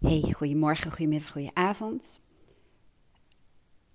Hey, 0.00 0.32
goedemorgen, 0.32 0.90
goedemiddag, 0.90 1.30
goedenavond. 1.30 2.20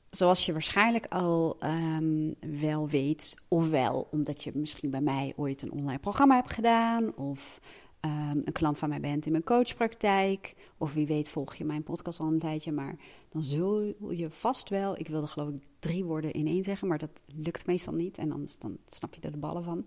Zoals 0.09 0.45
je 0.45 0.51
waarschijnlijk 0.51 1.05
al 1.05 1.57
um, 1.63 2.35
wel 2.59 2.89
weet, 2.89 3.37
ofwel 3.47 4.07
omdat 4.11 4.43
je 4.43 4.51
misschien 4.53 4.89
bij 4.89 5.01
mij 5.01 5.33
ooit 5.35 5.61
een 5.61 5.71
online 5.71 5.99
programma 5.99 6.35
hebt 6.35 6.53
gedaan, 6.53 7.15
of 7.15 7.59
um, 8.01 8.41
een 8.43 8.53
klant 8.53 8.77
van 8.77 8.89
mij 8.89 8.99
bent 8.99 9.25
in 9.25 9.31
mijn 9.31 9.43
coachpraktijk, 9.43 10.55
of 10.77 10.93
wie 10.93 11.07
weet 11.07 11.29
volg 11.29 11.55
je 11.55 11.65
mijn 11.65 11.83
podcast 11.83 12.19
al 12.19 12.27
een 12.27 12.39
tijdje, 12.39 12.71
maar 12.71 12.95
dan 13.29 13.43
zul 13.43 13.93
je 14.09 14.29
vast 14.29 14.69
wel, 14.69 14.99
ik 14.99 15.07
wilde 15.07 15.27
geloof 15.27 15.49
ik 15.49 15.63
drie 15.79 16.03
woorden 16.03 16.31
in 16.31 16.47
één 16.47 16.63
zeggen, 16.63 16.87
maar 16.87 16.97
dat 16.97 17.23
lukt 17.35 17.67
meestal 17.67 17.93
niet 17.93 18.17
en 18.17 18.31
anders 18.31 18.57
dan 18.57 18.77
snap 18.85 19.13
je 19.13 19.21
er 19.21 19.31
de 19.31 19.37
ballen 19.37 19.63
van. 19.63 19.85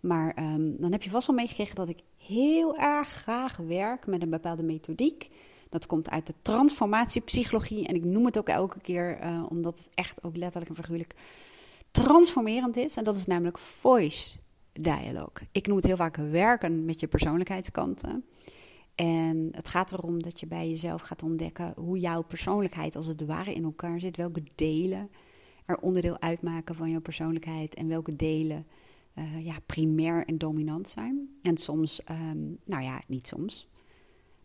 Maar 0.00 0.52
um, 0.54 0.76
dan 0.80 0.92
heb 0.92 1.02
je 1.02 1.10
vast 1.10 1.26
wel 1.26 1.36
meegekregen 1.36 1.74
dat 1.74 1.88
ik 1.88 2.02
heel 2.16 2.76
erg 2.76 3.08
graag 3.08 3.56
werk 3.56 4.06
met 4.06 4.22
een 4.22 4.30
bepaalde 4.30 4.62
methodiek 4.62 5.30
dat 5.74 5.86
komt 5.86 6.10
uit 6.10 6.26
de 6.26 6.34
transformatiepsychologie. 6.42 7.86
En 7.86 7.94
ik 7.94 8.04
noem 8.04 8.24
het 8.24 8.38
ook 8.38 8.48
elke 8.48 8.80
keer, 8.80 9.24
uh, 9.24 9.42
omdat 9.48 9.78
het 9.78 9.90
echt 9.94 10.24
ook 10.24 10.36
letterlijk 10.36 10.70
en 10.70 10.82
figuurlijk 10.82 11.14
transformerend 11.90 12.76
is. 12.76 12.96
En 12.96 13.04
dat 13.04 13.16
is 13.16 13.26
namelijk 13.26 13.58
voice 13.58 14.38
dialogue. 14.72 15.48
Ik 15.52 15.66
noem 15.66 15.76
het 15.76 15.86
heel 15.86 15.96
vaak 15.96 16.16
werken 16.16 16.84
met 16.84 17.00
je 17.00 17.06
persoonlijkheidskanten. 17.06 18.24
En 18.94 19.48
het 19.50 19.68
gaat 19.68 19.92
erom 19.92 20.22
dat 20.22 20.40
je 20.40 20.46
bij 20.46 20.68
jezelf 20.68 21.02
gaat 21.02 21.22
ontdekken 21.22 21.72
hoe 21.76 21.98
jouw 21.98 22.22
persoonlijkheid 22.22 22.96
als 22.96 23.06
het 23.06 23.24
ware 23.24 23.54
in 23.54 23.64
elkaar 23.64 24.00
zit. 24.00 24.16
Welke 24.16 24.42
delen 24.54 25.10
er 25.66 25.78
onderdeel 25.78 26.20
uitmaken 26.20 26.74
van 26.74 26.90
jouw 26.90 27.00
persoonlijkheid 27.00 27.74
en 27.74 27.88
welke 27.88 28.16
delen 28.16 28.66
uh, 29.14 29.44
ja, 29.44 29.54
primair 29.66 30.26
en 30.26 30.38
dominant 30.38 30.88
zijn. 30.88 31.36
En 31.42 31.56
soms, 31.56 32.00
um, 32.10 32.58
nou 32.64 32.82
ja, 32.82 33.02
niet 33.06 33.26
soms, 33.26 33.68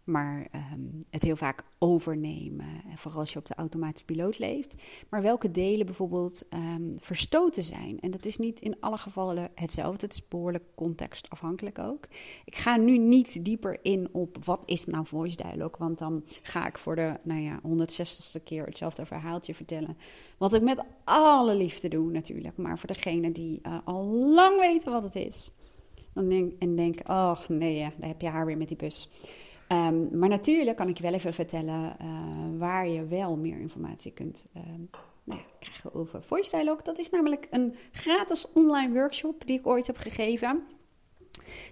maar 0.10 0.48
um, 0.74 1.04
het 1.10 1.24
heel 1.24 1.36
vaak 1.36 1.64
overnemen. 1.78 2.66
Vooral 2.96 3.20
als 3.20 3.34
je 3.34 3.40
op 3.40 3.48
de 3.48 3.56
automatische 3.56 4.06
piloot 4.06 4.40
leeft. 4.40 4.76
Maar 5.10 5.22
welke 5.22 5.52
delen 5.52 5.86
bijvoorbeeld 5.86 6.46
um, 6.50 6.94
verstoten 7.00 7.64
zijn. 7.64 8.00
En 8.00 8.12
dat 8.12 8.26
is 8.26 8.38
niet 8.38 8.62
in 8.62 8.80
alle 8.80 8.98
gevallen 8.98 9.52
hetzelfde. 9.56 10.06
Het 10.06 10.16
is 10.16 10.28
behoorlijk 10.28 10.64
contextafhankelijk 10.76 11.80
ook. 11.80 12.08
Ik 12.46 12.56
ga 12.56 12.78
nu 12.78 12.98
niet 12.98 13.46
dieper 13.46 13.80
in 13.82 14.10
op 14.12 14.46
wat 14.46 14.64
is 14.66 14.86
nou 14.86 15.06
voice 15.06 15.36
dialogue. 15.36 15.80
Want 15.80 15.98
dan 15.98 16.24
ga 16.42 16.68
ik 16.68 16.78
voor 16.78 16.96
de 16.96 17.14
nou 17.24 17.42
ja, 17.42 17.60
160ste 17.68 18.44
keer 18.44 18.66
hetzelfde 18.66 19.06
verhaaltje 19.06 19.56
vertellen. 19.56 19.98
Wat 20.38 20.54
ik 20.54 20.62
met 20.62 20.84
alle 21.04 21.56
liefde 21.56 21.88
doe 21.88 22.12
natuurlijk. 22.12 22.58
Maar 22.58 22.80
voor 22.80 22.88
degene 22.88 23.32
die 23.32 23.60
uh, 23.64 23.78
al 23.84 24.04
lang 24.06 24.60
weten 24.60 24.92
wat 24.92 25.04
het 25.04 25.16
is. 25.16 25.52
Dan 26.14 26.30
denk, 26.30 26.54
en 26.60 26.76
denk, 26.76 27.00
oh 27.10 27.40
nee, 27.48 27.80
daar 27.80 28.10
heb 28.10 28.22
je 28.22 28.28
haar 28.28 28.46
weer 28.46 28.58
met 28.58 28.68
die 28.68 28.78
bus. 28.78 29.10
Um, 29.72 30.18
maar 30.18 30.30
natuurlijk 30.30 30.78
kan 30.78 30.88
ik 30.88 30.98
je 30.98 31.04
wel 31.04 31.14
even 31.14 31.34
vertellen 31.34 31.96
uh, 32.02 32.60
waar 32.60 32.88
je 32.88 33.06
wel 33.06 33.38
meer 33.38 33.60
informatie 33.60 34.12
kunt 34.12 34.46
um, 34.56 34.90
nou 35.24 35.40
krijgen 35.60 35.94
over 35.94 36.24
Voice 36.24 36.52
Dialogue. 36.52 36.84
Dat 36.84 37.00
is 37.00 37.10
namelijk 37.10 37.48
een 37.50 37.76
gratis 37.92 38.46
online 38.54 38.94
workshop 38.94 39.46
die 39.46 39.60
ik 39.60 39.68
ooit 39.68 39.88
heb 39.88 39.98
gegeven. 39.98 40.64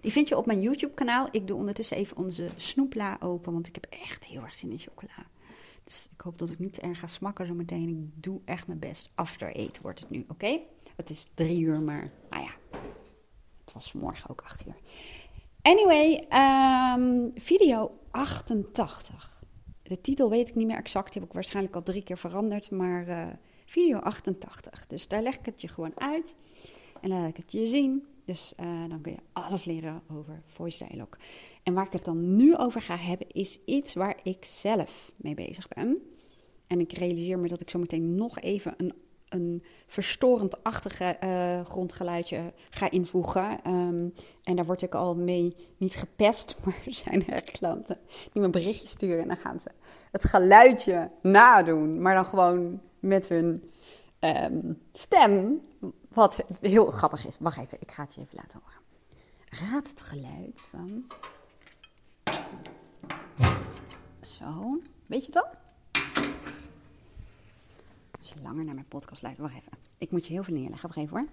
Die 0.02 0.12
vind 0.12 0.28
je 0.28 0.38
op 0.38 0.46
mijn 0.46 0.62
YouTube-kanaal. 0.62 1.28
Ik 1.32 1.48
doe 1.48 1.58
ondertussen 1.58 1.98
even 1.98 2.18
onze 2.18 2.48
snoepla 2.56 3.18
open, 3.20 3.54
want 3.54 3.68
ik 3.68 3.76
heb 3.76 3.86
echt 3.90 4.26
heel 4.26 4.42
erg 4.42 4.56
zin 4.56 4.72
in 4.72 4.80
chocola. 4.80 5.26
Dus 5.84 6.08
ik 6.14 6.22
hoop 6.22 6.38
dat 6.38 6.50
ik 6.50 6.60
niet 6.60 6.74
te 6.74 6.82
erg 6.82 7.00
ga 7.00 7.08
smakken 7.08 7.46
zo 7.46 7.54
meteen. 7.54 7.90
Ik 7.90 8.24
doe 8.24 8.40
echt 8.46 8.68
mijn 8.68 8.80
best. 8.80 9.12
After 9.16 9.56
eight 9.56 9.82
wordt 9.82 10.00
het 10.00 10.10
nu, 10.10 10.26
oké? 10.28 10.60
Het 10.96 11.10
is 11.10 11.28
drie 11.34 11.62
uur, 11.62 11.82
maar 11.82 12.12
nou 12.30 12.44
ja, 12.44 12.52
het 13.64 13.74
was 13.74 13.92
vanmorgen 13.92 14.30
ook 14.30 14.42
acht 14.42 14.66
uur. 14.68 14.76
Anyway, 15.68 16.28
um, 16.96 17.32
video 17.36 17.92
88. 18.12 19.44
De 19.82 20.02
titel 20.02 20.30
weet 20.30 20.50
ik 20.50 20.56
niet 20.56 20.68
meer 20.68 20.78
exact, 20.78 21.12
die 21.12 21.22
heb 21.22 21.30
ik 21.30 21.36
waarschijnlijk 21.36 21.76
al 21.76 21.84
drie 21.84 22.04
keer 22.04 22.18
veranderd, 22.18 22.72
maar 22.72 23.08
uh, 23.08 23.28
video 23.66 23.98
88. 23.98 24.88
Dus 24.88 25.08
daar 25.08 25.22
leg 25.22 25.38
ik 25.38 25.46
het 25.46 25.62
je 25.62 25.68
gewoon 25.68 26.00
uit 26.00 26.36
en 27.02 27.10
laat 27.10 27.30
ik 27.30 27.38
het 27.38 27.52
je 27.52 27.68
zien. 27.68 28.06
Dus 28.26 28.54
uh, 28.60 28.90
dan 28.90 29.02
kun 29.02 29.12
je 29.12 29.20
alles 29.34 29.66
leren 29.66 30.02
over 30.12 30.42
voice 30.44 30.86
dialogue. 30.86 31.20
En 31.64 31.74
waar 31.74 31.86
ik 31.86 31.94
het 31.94 32.06
dan 32.06 32.36
nu 32.36 32.58
over 32.58 32.82
ga 32.82 32.98
hebben, 32.98 33.30
is 33.30 33.60
iets 33.66 33.94
waar 33.94 34.20
ik 34.24 34.46
zelf 34.46 35.12
mee 35.16 35.36
bezig 35.36 35.68
ben. 35.68 35.98
En 36.68 36.80
ik 36.80 36.92
realiseer 36.92 37.40
me 37.40 37.48
dat 37.48 37.62
ik 37.62 37.70
zo 37.70 37.80
meteen 37.80 38.16
nog 38.16 38.40
even 38.40 38.74
een 38.78 38.94
een 39.30 39.64
verstorend-achtige 39.88 41.18
uh, 41.24 41.66
grondgeluidje 41.66 42.54
ga 42.70 42.92
invoegen. 42.92 43.60
Um, 43.68 44.14
en 44.44 44.56
daar 44.56 44.66
word 44.66 44.82
ik 44.82 44.96
al 44.96 45.16
mee 45.16 45.56
niet 45.78 45.96
gepest, 45.96 46.56
maar 46.64 46.82
er 46.86 46.94
zijn 46.94 47.28
er 47.28 47.42
klanten 47.42 48.00
die 48.32 48.42
me 48.42 48.50
berichtjes 48.50 48.90
sturen 48.90 49.22
en 49.22 49.28
dan 49.28 49.38
gaan 49.38 49.60
ze 49.60 49.72
het 50.12 50.24
geluidje 50.24 51.12
nadoen, 51.22 52.02
maar 52.02 52.16
dan 52.16 52.26
gewoon 52.26 52.82
met 53.00 53.30
hun 53.30 53.70
um, 54.20 54.82
stem, 54.94 55.62
wat 56.10 56.44
heel 56.62 56.86
grappig 56.86 57.28
is. 57.28 57.38
Wacht 57.40 57.58
even, 57.58 57.78
ik 57.82 57.92
ga 57.92 58.04
het 58.04 58.16
je 58.16 58.22
even 58.22 58.36
laten 58.36 58.60
horen. 58.64 58.86
Raad 59.72 59.90
het 59.90 60.02
geluid 60.02 60.68
van. 60.70 61.06
Zo, 64.22 64.80
weet 65.06 65.26
je 65.26 65.32
het 65.32 65.44
al? 65.44 65.67
Je 68.30 68.42
langer 68.42 68.66
naar 68.66 68.74
mijn 68.74 68.88
podcast 68.88 69.22
luistert. 69.22 69.48
Wacht 69.48 69.64
even. 69.64 69.78
Ik 69.98 70.12
moet 70.12 70.28
je 70.28 70.34
heel 70.34 70.44
veel 70.44 70.54
neerleggen. 70.54 70.88
Wacht 70.88 71.00
even 71.00 71.18
hoor. 71.18 71.28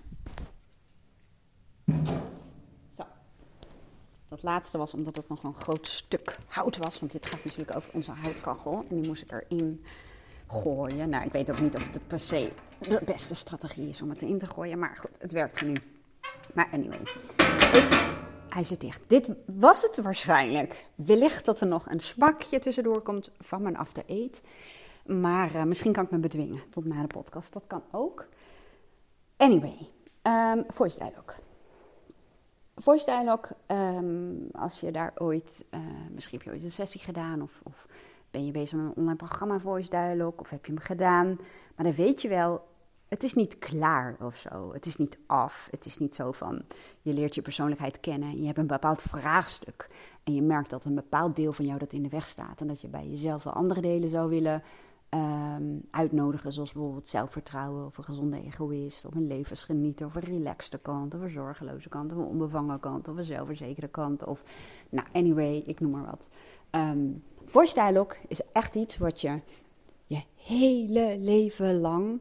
Zo. 2.88 3.04
Dat 4.28 4.42
laatste 4.42 4.78
was 4.78 4.94
omdat 4.94 5.16
het 5.16 5.28
nog 5.28 5.42
een 5.42 5.54
groot 5.54 5.88
stuk 5.88 6.38
hout 6.48 6.76
was. 6.76 7.00
Want 7.00 7.12
dit 7.12 7.26
gaat 7.26 7.44
natuurlijk 7.44 7.76
over 7.76 7.94
onze 7.94 8.10
houtkachel. 8.10 8.84
En 8.88 8.96
die 8.96 9.06
moest 9.06 9.22
ik 9.22 9.32
erin 9.32 9.84
gooien. 10.46 11.08
Nou, 11.08 11.24
ik 11.24 11.32
weet 11.32 11.50
ook 11.50 11.60
niet 11.60 11.74
of 11.74 11.86
het 11.86 12.06
per 12.06 12.20
se 12.20 12.52
de 12.78 13.00
beste 13.04 13.34
strategie 13.34 13.88
is 13.88 14.02
om 14.02 14.10
het 14.10 14.22
erin 14.22 14.38
te 14.38 14.46
gooien. 14.46 14.78
Maar 14.78 14.96
goed, 14.96 15.18
het 15.18 15.32
werkt 15.32 15.62
nu. 15.62 15.76
Maar 16.54 16.68
anyway. 16.72 17.00
Hij 18.48 18.64
zit 18.64 18.80
dicht. 18.80 19.08
Dit 19.08 19.30
was 19.46 19.82
het 19.82 19.96
waarschijnlijk. 19.96 20.86
Wellicht 20.94 21.44
dat 21.44 21.60
er 21.60 21.66
nog 21.66 21.90
een 21.90 22.00
smakje 22.00 22.58
tussendoor 22.58 23.00
komt 23.00 23.30
van 23.40 23.62
mijn 23.62 23.76
after 23.76 24.04
eat. 24.06 24.40
Maar 25.06 25.54
uh, 25.54 25.64
misschien 25.64 25.92
kan 25.92 26.04
ik 26.04 26.10
me 26.10 26.18
bedwingen 26.18 26.60
tot 26.70 26.84
na 26.84 27.00
de 27.00 27.06
podcast. 27.06 27.52
Dat 27.52 27.64
kan 27.66 27.82
ook. 27.90 28.26
Anyway, 29.36 29.90
um, 30.22 30.64
voice 30.68 30.98
dialogue. 30.98 31.34
Voice 32.76 33.04
dialogue, 33.04 33.56
um, 33.66 34.48
als 34.52 34.80
je 34.80 34.92
daar 34.92 35.12
ooit, 35.14 35.64
uh, 35.70 35.80
misschien 36.10 36.38
heb 36.38 36.46
je 36.46 36.52
ooit 36.52 36.64
een 36.64 36.70
sessie 36.70 37.00
gedaan 37.00 37.42
of, 37.42 37.60
of 37.62 37.86
ben 38.30 38.46
je 38.46 38.52
bezig 38.52 38.78
met 38.78 38.86
een 38.86 38.96
online 38.96 39.16
programma 39.16 39.58
Voice 39.58 39.90
Dialogue 39.90 40.38
of 40.38 40.50
heb 40.50 40.66
je 40.66 40.72
hem 40.72 40.80
gedaan. 40.80 41.26
Maar 41.76 41.86
dan 41.86 41.94
weet 41.94 42.22
je 42.22 42.28
wel, 42.28 42.62
het 43.08 43.22
is 43.22 43.34
niet 43.34 43.58
klaar 43.58 44.16
of 44.20 44.36
zo. 44.36 44.72
Het 44.72 44.86
is 44.86 44.96
niet 44.96 45.18
af. 45.26 45.68
Het 45.70 45.84
is 45.84 45.98
niet 45.98 46.14
zo 46.14 46.32
van 46.32 46.62
je 47.00 47.12
leert 47.12 47.34
je 47.34 47.42
persoonlijkheid 47.42 48.00
kennen 48.00 48.28
en 48.28 48.40
je 48.40 48.46
hebt 48.46 48.58
een 48.58 48.66
bepaald 48.66 49.02
vraagstuk. 49.02 49.88
En 50.22 50.34
je 50.34 50.42
merkt 50.42 50.70
dat 50.70 50.84
een 50.84 50.94
bepaald 50.94 51.36
deel 51.36 51.52
van 51.52 51.64
jou 51.64 51.78
dat 51.78 51.92
in 51.92 52.02
de 52.02 52.08
weg 52.08 52.26
staat. 52.26 52.60
En 52.60 52.66
dat 52.66 52.80
je 52.80 52.88
bij 52.88 53.06
jezelf 53.06 53.42
wel 53.42 53.52
andere 53.52 53.80
delen 53.80 54.08
zou 54.08 54.28
willen 54.28 54.62
um, 55.14 55.82
uitnodigen, 55.90 56.52
zoals 56.52 56.72
bijvoorbeeld 56.72 57.08
zelfvertrouwen 57.08 57.86
of 57.86 57.98
een 57.98 58.04
gezonde 58.04 58.42
egoïst, 58.42 59.04
of 59.04 59.14
een 59.14 59.26
levensgenieter, 59.26 60.06
of 60.06 60.14
een 60.14 60.22
relaxte 60.22 60.78
kant, 60.78 61.14
of 61.14 61.20
een 61.20 61.30
zorgeloze 61.30 61.88
kant, 61.88 62.12
of 62.12 62.18
een 62.18 62.24
onbevangen 62.24 62.80
kant, 62.80 63.08
of 63.08 63.16
een 63.16 63.24
zelfverzekerde 63.24 63.88
kant, 63.88 64.24
of 64.24 64.44
nou, 64.88 65.06
anyway, 65.12 65.62
ik 65.66 65.80
noem 65.80 65.90
maar 65.90 66.04
wat. 66.04 66.30
Um, 66.70 67.22
voice 67.44 67.74
dialogue 67.74 68.16
is 68.28 68.40
echt 68.52 68.74
iets 68.74 68.96
wat 68.96 69.20
je 69.20 69.40
je 70.06 70.22
hele 70.34 71.16
leven 71.18 71.80
lang 71.80 72.20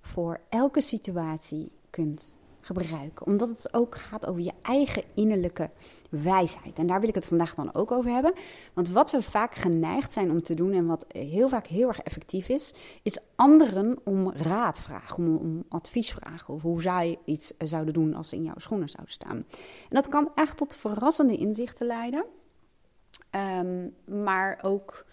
voor 0.00 0.40
elke 0.48 0.80
situatie 0.80 1.72
kunt 1.90 2.36
gebruiken. 2.64 3.26
Omdat 3.26 3.48
het 3.48 3.74
ook 3.74 3.94
gaat 3.94 4.26
over 4.26 4.42
je 4.42 4.52
eigen 4.62 5.02
innerlijke 5.14 5.70
wijsheid. 6.10 6.78
En 6.78 6.86
daar 6.86 7.00
wil 7.00 7.08
ik 7.08 7.14
het 7.14 7.26
vandaag 7.26 7.54
dan 7.54 7.74
ook 7.74 7.90
over 7.90 8.10
hebben. 8.10 8.32
Want 8.74 8.88
wat 8.88 9.10
we 9.10 9.22
vaak 9.22 9.54
geneigd 9.54 10.12
zijn 10.12 10.30
om 10.30 10.42
te 10.42 10.54
doen 10.54 10.72
en 10.72 10.86
wat 10.86 11.04
heel 11.08 11.48
vaak 11.48 11.66
heel 11.66 11.88
erg 11.88 12.00
effectief 12.00 12.48
is, 12.48 12.74
is 13.02 13.18
anderen 13.36 13.98
om 14.04 14.32
raad 14.32 14.80
vragen, 14.80 15.16
om, 15.16 15.36
om 15.36 15.64
advies 15.68 16.12
vragen. 16.12 16.54
Of 16.54 16.62
hoe 16.62 16.82
zij 16.82 17.18
iets 17.24 17.52
zouden 17.58 17.94
doen 17.94 18.14
als 18.14 18.28
ze 18.28 18.36
in 18.36 18.44
jouw 18.44 18.58
schoenen 18.58 18.88
zouden 18.88 19.14
staan. 19.14 19.36
En 19.36 19.44
dat 19.90 20.08
kan 20.08 20.30
echt 20.34 20.56
tot 20.56 20.76
verrassende 20.76 21.36
inzichten 21.36 21.86
leiden. 21.86 22.24
Um, 23.60 23.94
maar 24.22 24.58
ook 24.62 25.04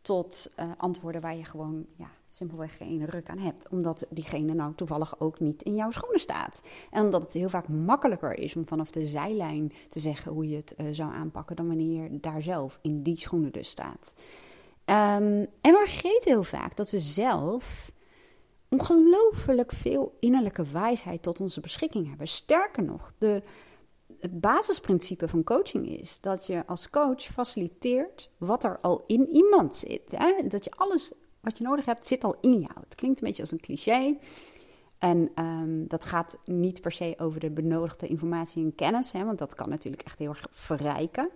tot 0.00 0.50
uh, 0.60 0.66
antwoorden 0.76 1.20
waar 1.20 1.36
je 1.36 1.44
gewoon 1.44 1.86
ja, 1.96 2.10
simpelweg 2.38 2.76
geen 2.76 3.04
ruk 3.04 3.28
aan 3.28 3.38
hebt. 3.38 3.68
Omdat 3.68 4.06
diegene 4.10 4.54
nou 4.54 4.74
toevallig 4.74 5.20
ook 5.20 5.40
niet 5.40 5.62
in 5.62 5.74
jouw 5.74 5.90
schoenen 5.90 6.20
staat. 6.20 6.62
En 6.90 7.04
omdat 7.04 7.22
het 7.22 7.32
heel 7.32 7.48
vaak 7.48 7.68
makkelijker 7.68 8.38
is 8.38 8.56
om 8.56 8.66
vanaf 8.66 8.90
de 8.90 9.06
zijlijn 9.06 9.72
te 9.88 10.00
zeggen 10.00 10.32
hoe 10.32 10.48
je 10.48 10.56
het 10.56 10.74
uh, 10.76 10.86
zou 10.92 11.12
aanpakken 11.12 11.56
dan 11.56 11.66
wanneer 11.66 12.12
je 12.12 12.20
daar 12.20 12.42
zelf 12.42 12.78
in 12.82 13.02
die 13.02 13.18
schoenen 13.18 13.52
dus 13.52 13.68
staat. 13.68 14.14
Um, 14.84 15.46
en 15.60 15.72
we 15.72 15.84
vergeten 15.86 16.32
heel 16.32 16.44
vaak 16.44 16.76
dat 16.76 16.90
we 16.90 16.98
zelf 16.98 17.92
ongelooflijk 18.68 19.72
veel 19.72 20.16
innerlijke 20.20 20.66
wijsheid 20.66 21.22
tot 21.22 21.40
onze 21.40 21.60
beschikking 21.60 22.08
hebben. 22.08 22.28
Sterker 22.28 22.82
nog, 22.82 23.12
de 23.18 23.42
het 24.18 24.40
basisprincipe 24.40 25.28
van 25.28 25.44
coaching 25.44 25.88
is 25.88 26.20
dat 26.20 26.46
je 26.46 26.66
als 26.66 26.90
coach 26.90 27.22
faciliteert 27.22 28.30
wat 28.38 28.64
er 28.64 28.78
al 28.80 29.04
in 29.06 29.28
iemand 29.28 29.74
zit. 29.74 30.14
Hè? 30.16 30.46
Dat 30.48 30.64
je 30.64 30.70
alles 30.76 31.12
wat 31.40 31.58
je 31.58 31.64
nodig 31.64 31.84
hebt, 31.84 32.06
zit 32.06 32.24
al 32.24 32.36
in 32.40 32.58
jou. 32.58 32.72
Het 32.74 32.94
klinkt 32.94 33.20
een 33.20 33.26
beetje 33.26 33.42
als 33.42 33.52
een 33.52 33.60
cliché. 33.60 34.16
En 34.98 35.30
ehm, 35.34 35.86
dat 35.86 36.06
gaat 36.06 36.38
niet 36.44 36.80
per 36.80 36.92
se 36.92 37.14
over 37.18 37.40
de 37.40 37.50
benodigde 37.50 38.06
informatie 38.06 38.64
en 38.64 38.74
kennis, 38.74 39.12
hè, 39.12 39.24
want 39.24 39.38
dat 39.38 39.54
kan 39.54 39.68
natuurlijk 39.68 40.02
echt 40.02 40.18
heel 40.18 40.28
erg 40.28 40.46
verrijken. 40.50 41.30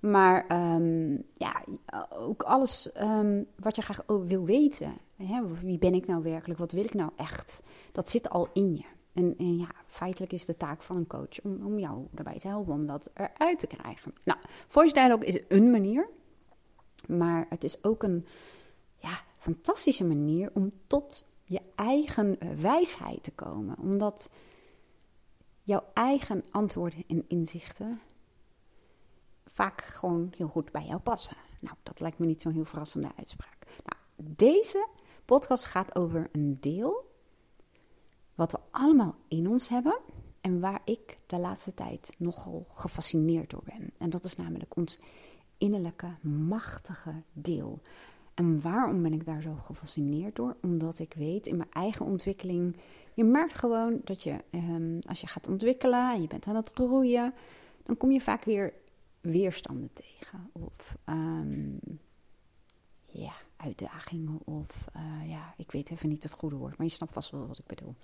Maar 0.00 0.72
um, 0.74 1.24
ja, 1.34 1.64
ook 2.10 2.42
alles 2.42 2.90
um, 3.00 3.46
wat 3.56 3.76
je 3.76 3.82
graag 3.82 4.02
wil 4.06 4.44
weten. 4.44 4.92
Hè? 5.16 5.42
Wie 5.62 5.78
ben 5.78 5.94
ik 5.94 6.06
nou 6.06 6.22
werkelijk? 6.22 6.58
Wat 6.58 6.72
wil 6.72 6.84
ik 6.84 6.94
nou 6.94 7.10
echt? 7.16 7.62
Dat 7.92 8.10
zit 8.10 8.30
al 8.30 8.48
in 8.52 8.74
je. 8.74 8.84
En, 9.12 9.34
en, 9.38 9.56
ja, 9.56 9.68
feitelijk 9.86 10.32
is 10.32 10.44
de 10.44 10.56
taak 10.56 10.82
van 10.82 10.96
een 10.96 11.06
coach 11.06 11.40
om, 11.42 11.66
om 11.66 11.78
jou 11.78 12.06
daarbij 12.10 12.38
te 12.38 12.48
helpen 12.48 12.72
om 12.72 12.86
dat 12.86 13.10
eruit 13.14 13.58
te 13.58 13.66
krijgen. 13.66 14.14
Nou, 14.24 14.38
voice 14.68 14.94
dialogue 14.94 15.26
is 15.26 15.40
een 15.48 15.70
manier, 15.70 16.08
maar 17.06 17.46
het 17.48 17.64
is 17.64 17.84
ook 17.84 18.02
een 18.02 18.26
ja, 19.04 19.20
fantastische 19.38 20.04
manier 20.04 20.50
om 20.54 20.72
tot 20.86 21.24
je 21.44 21.60
eigen 21.74 22.60
wijsheid 22.60 23.22
te 23.22 23.32
komen. 23.32 23.78
Omdat 23.78 24.30
jouw 25.62 25.84
eigen 25.94 26.44
antwoorden 26.50 27.04
en 27.06 27.24
inzichten 27.28 28.00
vaak 29.44 29.82
gewoon 29.82 30.32
heel 30.36 30.48
goed 30.48 30.72
bij 30.72 30.84
jou 30.86 31.00
passen. 31.00 31.36
Nou, 31.60 31.76
dat 31.82 32.00
lijkt 32.00 32.18
me 32.18 32.26
niet 32.26 32.42
zo'n 32.42 32.52
heel 32.52 32.64
verrassende 32.64 33.10
uitspraak. 33.16 33.66
Nou, 33.84 34.32
deze 34.36 34.88
podcast 35.24 35.64
gaat 35.64 35.94
over 35.94 36.28
een 36.32 36.56
deel 36.60 37.12
wat 38.34 38.52
we 38.52 38.58
allemaal 38.70 39.16
in 39.28 39.48
ons 39.48 39.68
hebben 39.68 39.98
en 40.40 40.60
waar 40.60 40.80
ik 40.84 41.18
de 41.26 41.38
laatste 41.38 41.74
tijd 41.74 42.14
nogal 42.18 42.64
gefascineerd 42.68 43.50
door 43.50 43.62
ben. 43.64 43.90
En 43.98 44.10
dat 44.10 44.24
is 44.24 44.36
namelijk 44.36 44.76
ons 44.76 44.98
innerlijke 45.58 46.16
machtige 46.22 47.22
deel. 47.32 47.82
En 48.34 48.60
waarom 48.60 49.02
ben 49.02 49.12
ik 49.12 49.24
daar 49.24 49.42
zo 49.42 49.54
gefascineerd 49.54 50.36
door? 50.36 50.56
Omdat 50.62 50.98
ik 50.98 51.14
weet 51.14 51.46
in 51.46 51.56
mijn 51.56 51.72
eigen 51.72 52.06
ontwikkeling. 52.06 52.76
Je 53.14 53.24
merkt 53.24 53.54
gewoon 53.54 54.00
dat 54.04 54.22
je, 54.22 54.36
ehm, 54.50 54.98
als 55.06 55.20
je 55.20 55.26
gaat 55.26 55.48
ontwikkelen 55.48 56.12
en 56.14 56.20
je 56.20 56.26
bent 56.26 56.46
aan 56.46 56.56
het 56.56 56.70
groeien, 56.74 57.34
dan 57.82 57.96
kom 57.96 58.10
je 58.10 58.20
vaak 58.20 58.44
weer 58.44 58.72
weerstanden 59.20 59.90
tegen. 59.92 60.50
Of 60.52 60.96
um, 61.06 61.80
ja, 63.06 63.32
uitdagingen. 63.56 64.40
Of 64.44 64.86
uh, 64.96 65.30
ja, 65.30 65.54
ik 65.56 65.70
weet 65.70 65.90
even 65.90 66.08
niet 66.08 66.22
het 66.22 66.32
goede 66.32 66.56
woord, 66.56 66.76
maar 66.76 66.86
je 66.86 66.92
snapt 66.92 67.12
vast 67.12 67.30
wel 67.30 67.46
wat 67.46 67.58
ik 67.58 67.66
bedoel. 67.66 67.94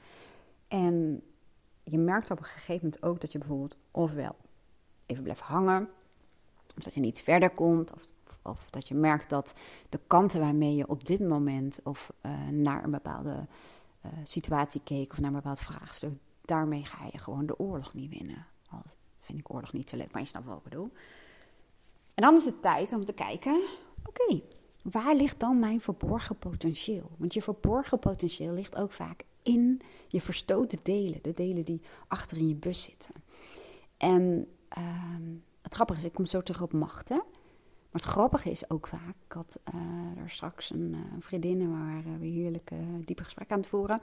En 0.68 1.22
je 1.84 1.98
merkt 1.98 2.30
op 2.30 2.38
een 2.38 2.44
gegeven 2.44 2.74
moment 2.74 3.02
ook 3.02 3.20
dat 3.20 3.32
je 3.32 3.38
bijvoorbeeld 3.38 3.76
ofwel 3.90 4.36
even 5.06 5.22
blijft 5.22 5.40
hangen, 5.40 5.88
of 6.76 6.82
dat 6.82 6.94
je 6.94 7.00
niet 7.00 7.20
verder 7.20 7.50
komt, 7.50 7.92
of, 7.92 8.06
of 8.50 8.70
dat 8.70 8.88
je 8.88 8.94
merkt 8.94 9.31
dat 9.31 9.55
de 9.88 10.00
kanten 10.06 10.41
waarmee 10.41 10.75
je 10.75 10.88
op 10.88 11.06
dit 11.06 11.20
moment 11.20 11.81
of 11.85 12.12
uh, 12.23 12.49
naar 12.49 12.85
een 12.85 12.91
bepaalde 12.91 13.47
uh, 14.06 14.12
situatie 14.23 14.81
keek 14.85 15.12
of 15.12 15.19
naar 15.19 15.31
een 15.31 15.37
bepaald 15.37 15.61
vraagstuk, 15.61 16.19
daarmee 16.44 16.85
ga 16.85 17.08
je 17.12 17.19
gewoon 17.19 17.47
de 17.47 17.58
oorlog 17.58 17.94
niet 17.94 18.11
winnen. 18.11 18.47
Al 18.70 18.82
vind 19.20 19.38
ik 19.38 19.55
oorlog 19.55 19.73
niet 19.73 19.91
zo 19.91 19.97
leuk, 19.97 20.12
maar 20.12 20.23
je 20.23 20.29
snapt 20.29 20.47
wat 20.47 20.56
ik 20.56 20.62
bedoel. 20.62 20.91
En 22.14 22.23
dan 22.23 22.37
is 22.37 22.44
het 22.44 22.62
tijd 22.62 22.93
om 22.93 23.05
te 23.05 23.12
kijken, 23.12 23.62
oké, 24.05 24.43
waar 24.82 25.14
ligt 25.14 25.41
dan 25.41 25.58
mijn 25.58 25.81
verborgen 25.81 26.38
potentieel? 26.38 27.11
Want 27.17 27.35
je 27.35 27.43
verborgen 27.43 27.99
potentieel 27.99 28.52
ligt 28.52 28.76
ook 28.76 28.93
vaak 28.93 29.25
in 29.43 29.81
je 30.08 30.20
verstoten 30.20 30.79
delen, 30.82 31.19
de 31.23 31.32
delen 31.32 31.64
die 31.64 31.81
achter 32.08 32.37
in 32.37 32.49
je 32.49 32.55
bus 32.55 32.82
zitten. 32.82 33.14
En 33.97 34.49
uh, 34.79 34.85
het 35.62 35.75
grappige 35.75 35.99
is, 35.99 36.05
ik 36.05 36.12
kom 36.12 36.26
zo 36.26 36.43
terug 36.43 36.62
op 36.62 36.73
machten. 36.73 37.23
Maar 37.90 38.02
het 38.02 38.10
grappige 38.10 38.50
is 38.50 38.70
ook 38.70 38.87
vaak, 38.87 39.14
ik 39.26 39.32
had 39.32 39.60
daar 40.14 40.31
straks 40.31 40.70
een, 40.70 40.92
uh, 40.94 41.00
vriendin 41.19 41.70
waar 41.70 42.02
we 42.19 42.26
heerlijk 42.26 42.70
uh, 42.70 42.78
diepe 43.04 43.25
gesprek 43.25 43.50
aan 43.50 43.58
het 43.58 43.66
voeren. 43.66 44.00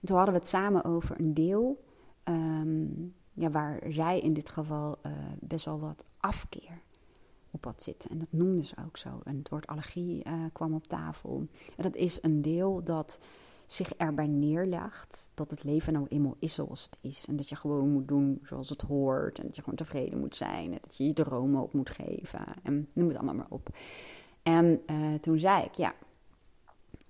En 0.00 0.06
toen 0.06 0.16
hadden 0.16 0.34
we 0.34 0.40
het 0.40 0.48
samen 0.48 0.84
over 0.84 1.20
een 1.20 1.34
deel 1.34 1.84
um, 2.24 3.14
ja, 3.32 3.50
waar 3.50 3.80
zij 3.88 4.20
in 4.20 4.32
dit 4.32 4.48
geval 4.48 4.98
best 5.40 5.64
wel 5.64 5.80
wat 5.80 6.04
afkeer 6.20 6.80
op 7.50 7.64
had 7.64 7.82
zitten. 7.82 8.10
En 8.10 8.18
dat 8.18 8.28
noemden 8.30 8.64
ze 8.64 8.74
ook 8.86 8.96
zo. 8.96 9.20
En 9.24 9.36
het 9.36 9.48
woord 9.48 9.66
allergie 9.66 10.22
kwam 10.52 10.74
op 10.74 10.86
tafel. 10.86 11.46
En 11.76 11.82
dat 11.82 11.96
is 11.96 12.18
een 12.22 12.42
deel 12.42 12.84
dat 12.84 13.20
zich 13.68 13.94
erbij 13.94 14.26
neerlegt 14.26 15.28
dat 15.34 15.50
het 15.50 15.64
leven 15.64 15.92
nou 15.92 16.06
eenmaal 16.08 16.36
is 16.38 16.54
zoals 16.54 16.84
het 16.84 16.98
is. 17.00 17.24
En 17.28 17.36
dat 17.36 17.48
je 17.48 17.56
gewoon 17.56 17.90
moet 17.90 18.08
doen 18.08 18.40
zoals 18.42 18.68
het 18.68 18.82
hoort. 18.82 19.38
En 19.38 19.46
dat 19.46 19.56
je 19.56 19.62
gewoon 19.62 19.78
tevreden 19.78 20.18
moet 20.18 20.36
zijn. 20.36 20.72
En 20.72 20.78
dat 20.82 20.96
je 20.96 21.06
je 21.06 21.12
dromen 21.12 21.62
op 21.62 21.72
moet 21.72 21.90
geven. 21.90 22.44
En 22.62 22.88
noem 22.92 23.08
het 23.08 23.16
allemaal 23.16 23.34
maar 23.34 23.50
op. 23.50 23.68
En 24.42 24.82
uh, 24.90 25.14
toen 25.14 25.38
zei 25.38 25.64
ik, 25.64 25.74
ja, 25.74 25.94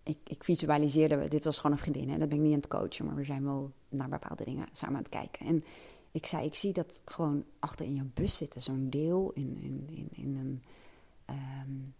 ik, 0.03 0.19
ik 0.25 0.45
visualiseerde, 0.45 1.29
dit 1.29 1.45
was 1.45 1.57
gewoon 1.57 1.73
een 1.73 1.83
vriendin. 1.83 2.11
En 2.11 2.19
dat 2.19 2.29
ben 2.29 2.39
ik 2.39 2.45
niet 2.45 2.55
aan 2.55 2.61
het 2.61 2.69
coachen, 2.69 3.07
maar 3.07 3.15
we 3.15 3.25
zijn 3.25 3.45
wel 3.45 3.73
naar 3.89 4.09
bepaalde 4.09 4.45
dingen 4.45 4.69
samen 4.73 4.97
aan 4.97 5.03
het 5.03 5.13
kijken. 5.13 5.47
En 5.47 5.65
ik 6.11 6.27
zei, 6.27 6.45
ik 6.45 6.55
zie 6.55 6.73
dat 6.73 7.01
gewoon 7.05 7.45
achter 7.59 7.87
in 7.87 7.95
je 7.95 8.05
bus 8.05 8.37
zitten, 8.37 8.61
zo'n 8.61 8.91
deel 8.91 9.31
in, 9.33 9.59
in, 9.63 9.89
in, 9.91 10.09
in 10.11 10.37
een... 10.37 10.63
Um, 11.31 11.95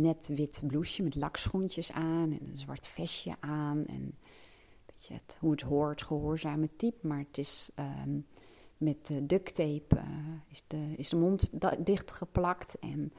net 0.00 0.28
wit 0.28 0.62
blouseje 0.66 1.02
met 1.02 1.14
lakschoentjes 1.14 1.92
aan 1.92 2.32
en 2.32 2.48
een 2.50 2.58
zwart 2.58 2.88
vestje 2.88 3.34
aan. 3.40 3.86
En 3.86 4.14
beetje 4.86 5.14
het, 5.14 5.36
hoe 5.40 5.50
het 5.50 5.60
hoort, 5.60 6.02
gehoorzame 6.02 6.68
type. 6.76 7.06
Maar 7.06 7.18
het 7.18 7.38
is 7.38 7.70
um, 8.04 8.26
met 8.76 9.20
duct 9.22 9.54
tape 9.54 9.96
uh, 9.96 10.02
is, 10.48 10.64
de, 10.66 10.94
is 10.96 11.08
de 11.08 11.16
mond 11.16 11.48
dichtgeplakt. 11.78 12.78
En 12.78 13.12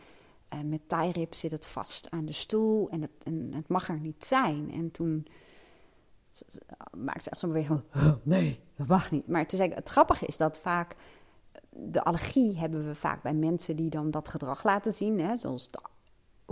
uh, 0.53 0.59
met 0.61 0.89
tie 0.89 1.11
rip 1.11 1.33
zit 1.33 1.51
het 1.51 1.67
vast 1.67 2.09
aan 2.09 2.25
de 2.25 2.31
stoel. 2.31 2.89
En 2.89 3.01
het, 3.01 3.11
het 3.55 3.67
mag 3.67 3.89
er 3.89 3.99
niet 3.99 4.25
zijn. 4.25 4.71
En 4.71 4.91
toen 4.91 5.27
maakte 6.97 7.23
ze 7.23 7.29
echt 7.29 7.39
zo'n 7.39 7.49
beweging 7.49 7.81
van... 7.89 8.19
Nee, 8.23 8.59
dat 8.75 8.87
mag 8.87 9.11
niet. 9.11 9.27
Maar 9.27 9.47
toen 9.47 9.57
zei 9.57 9.69
ik, 9.69 9.75
het 9.75 9.89
grappige 9.89 10.25
is 10.25 10.37
dat 10.37 10.57
vaak... 10.57 10.95
De 11.69 12.03
allergie 12.03 12.57
hebben 12.57 12.87
we 12.87 12.95
vaak 12.95 13.23
bij 13.23 13.33
mensen 13.33 13.75
die 13.75 13.89
dan 13.89 14.11
dat 14.11 14.29
gedrag 14.29 14.63
laten 14.63 14.91
zien. 14.91 15.19
Hè, 15.19 15.35
zoals 15.35 15.71
de 15.71 15.79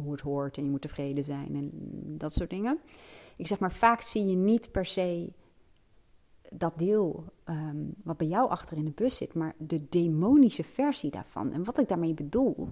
hoe 0.02 0.12
het 0.12 0.22
hoort 0.22 0.58
en 0.58 0.64
je 0.64 0.70
moet 0.70 0.82
tevreden 0.82 1.24
zijn 1.24 1.56
en 1.56 1.72
dat 2.18 2.34
soort 2.34 2.50
dingen. 2.50 2.80
Ik 3.38 3.48
zeg 3.48 3.60
maar, 3.60 3.72
vaak 3.72 4.02
zie 4.02 4.26
je 4.26 4.36
niet 4.36 4.72
per 4.72 4.86
se 4.86 5.32
dat 6.50 6.78
deel 6.78 7.24
um, 7.46 7.94
wat 8.04 8.18
bij 8.18 8.28
jou 8.28 8.50
achter 8.50 8.78
in 8.78 8.86
de 8.86 8.92
bus 8.92 9.18
zit, 9.18 9.34
maar 9.34 9.56
de 9.58 9.90
demonische 9.90 10.64
versie 10.64 11.12
daarvan. 11.12 11.52
En 11.52 11.64
wat 11.64 11.80
ik 11.80 11.88
daarmee 11.88 12.14
bedoel. 12.14 12.70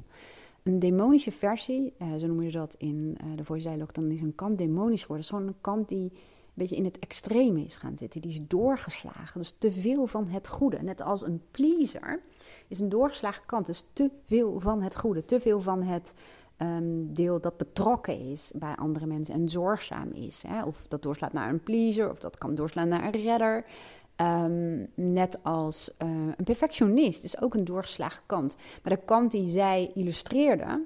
Een 0.64 0.80
demonische 0.80 1.32
versie, 1.32 1.94
uh, 1.98 2.16
zo 2.16 2.28
noemen 2.28 2.52
ze 2.52 2.58
dat 2.58 2.76
in 2.78 3.18
uh, 3.24 3.38
de 3.38 3.46
Voice 3.46 3.68
Dialogue, 3.68 3.94
dan 3.94 4.12
is 4.12 4.22
een 4.22 4.36
kant 4.36 4.57
demonisch 4.57 5.02
geworden. 5.02 5.26
Is 5.26 5.31
gewoon 5.31 5.48
een 5.48 5.62
kant 5.62 5.88
die 5.88 6.12
een 6.57 6.64
beetje 6.64 6.76
in 6.76 6.86
het 6.86 7.00
extreme 7.00 7.64
is 7.64 7.76
gaan 7.76 7.98
zitten. 7.98 8.22
Die 8.22 8.31
is 8.31 8.48
doorgeslagen. 8.48 9.40
Dus 9.40 9.56
te 9.57 9.72
veel 9.72 10.07
van 10.07 10.28
het 10.28 10.48
goede. 10.48 10.78
Net 10.81 11.02
als 11.02 11.26
een 11.26 11.42
pleaser 11.52 12.22
is 12.68 12.80
een 12.80 12.90
doorgeslagen 12.90 13.46
kant. 13.46 13.66
Dus 13.66 13.86
te 13.94 14.12
veel 14.26 14.60
van 14.60 14.81
het 14.81 14.98
goede. 14.98 15.26
Te 15.26 15.40
veel 15.40 15.62
van 15.62 15.84
het 15.84 16.14
um, 16.57 17.14
deel 17.14 17.42
dat 17.42 17.57
betrokken 17.57 18.19
is 18.19 18.52
bij 18.56 18.76
andere 18.76 19.06
mensen 19.06 19.33
en 19.33 19.49
zorgzaam 19.49 20.11
is. 20.11 20.44
Hè? 20.47 20.64
Of 20.64 20.85
dat 20.87 21.02
doorslaat 21.02 21.33
naar 21.33 21.49
een 21.49 21.64
pleaser, 21.64 22.09
of 22.09 22.19
dat 22.19 22.37
kan 22.37 22.56
doorslaan 22.56 22.87
naar 22.87 23.04
een 23.04 23.21
redder. 23.21 23.66
Um, 24.21 24.87
net 24.95 25.44
als 25.44 25.95
uh, 26.04 26.07
een 26.37 26.44
perfectionist 26.44 27.23
is 27.23 27.42
ook 27.42 27.54
een 27.54 27.66
doorgeslagen 27.66 28.23
kant. 28.26 28.57
Maar 28.83 28.94
de 28.95 29.06
kant 29.06 29.31
die 29.31 29.49
zij 29.49 29.92
illustreerde, 29.94 30.85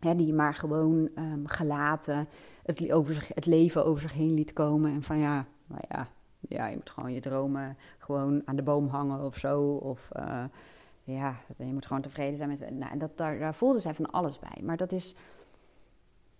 hè, 0.00 0.16
die 0.16 0.32
maar 0.32 0.54
gewoon 0.54 1.10
um, 1.18 1.46
gelaten 1.46 2.28
het, 2.62 2.92
over 2.92 3.14
zich, 3.14 3.28
het 3.34 3.46
leven 3.46 3.84
over 3.84 4.02
zich 4.02 4.12
heen 4.12 4.34
liet 4.34 4.52
komen. 4.52 4.92
En 4.92 5.02
van 5.02 5.18
ja, 5.18 5.46
nou 5.66 5.82
ja, 5.88 6.08
ja, 6.40 6.66
je 6.66 6.76
moet 6.76 6.90
gewoon 6.90 7.12
je 7.12 7.20
dromen 7.20 7.76
gewoon 7.98 8.42
aan 8.44 8.56
de 8.56 8.62
boom 8.62 8.88
hangen 8.88 9.20
of 9.20 9.36
zo. 9.36 9.62
Of 9.62 10.10
uh, 10.16 10.44
ja, 11.06 11.40
je 11.56 11.64
moet 11.64 11.86
gewoon 11.86 12.02
tevreden 12.02 12.36
zijn 12.36 12.48
met. 12.48 12.70
Nou, 12.70 12.98
dat, 12.98 13.16
daar, 13.16 13.54
voelde 13.54 13.78
zij 13.78 13.94
van 13.94 14.10
alles 14.10 14.38
bij. 14.38 14.62
Maar 14.62 14.76
dat 14.76 14.92
is 14.92 15.14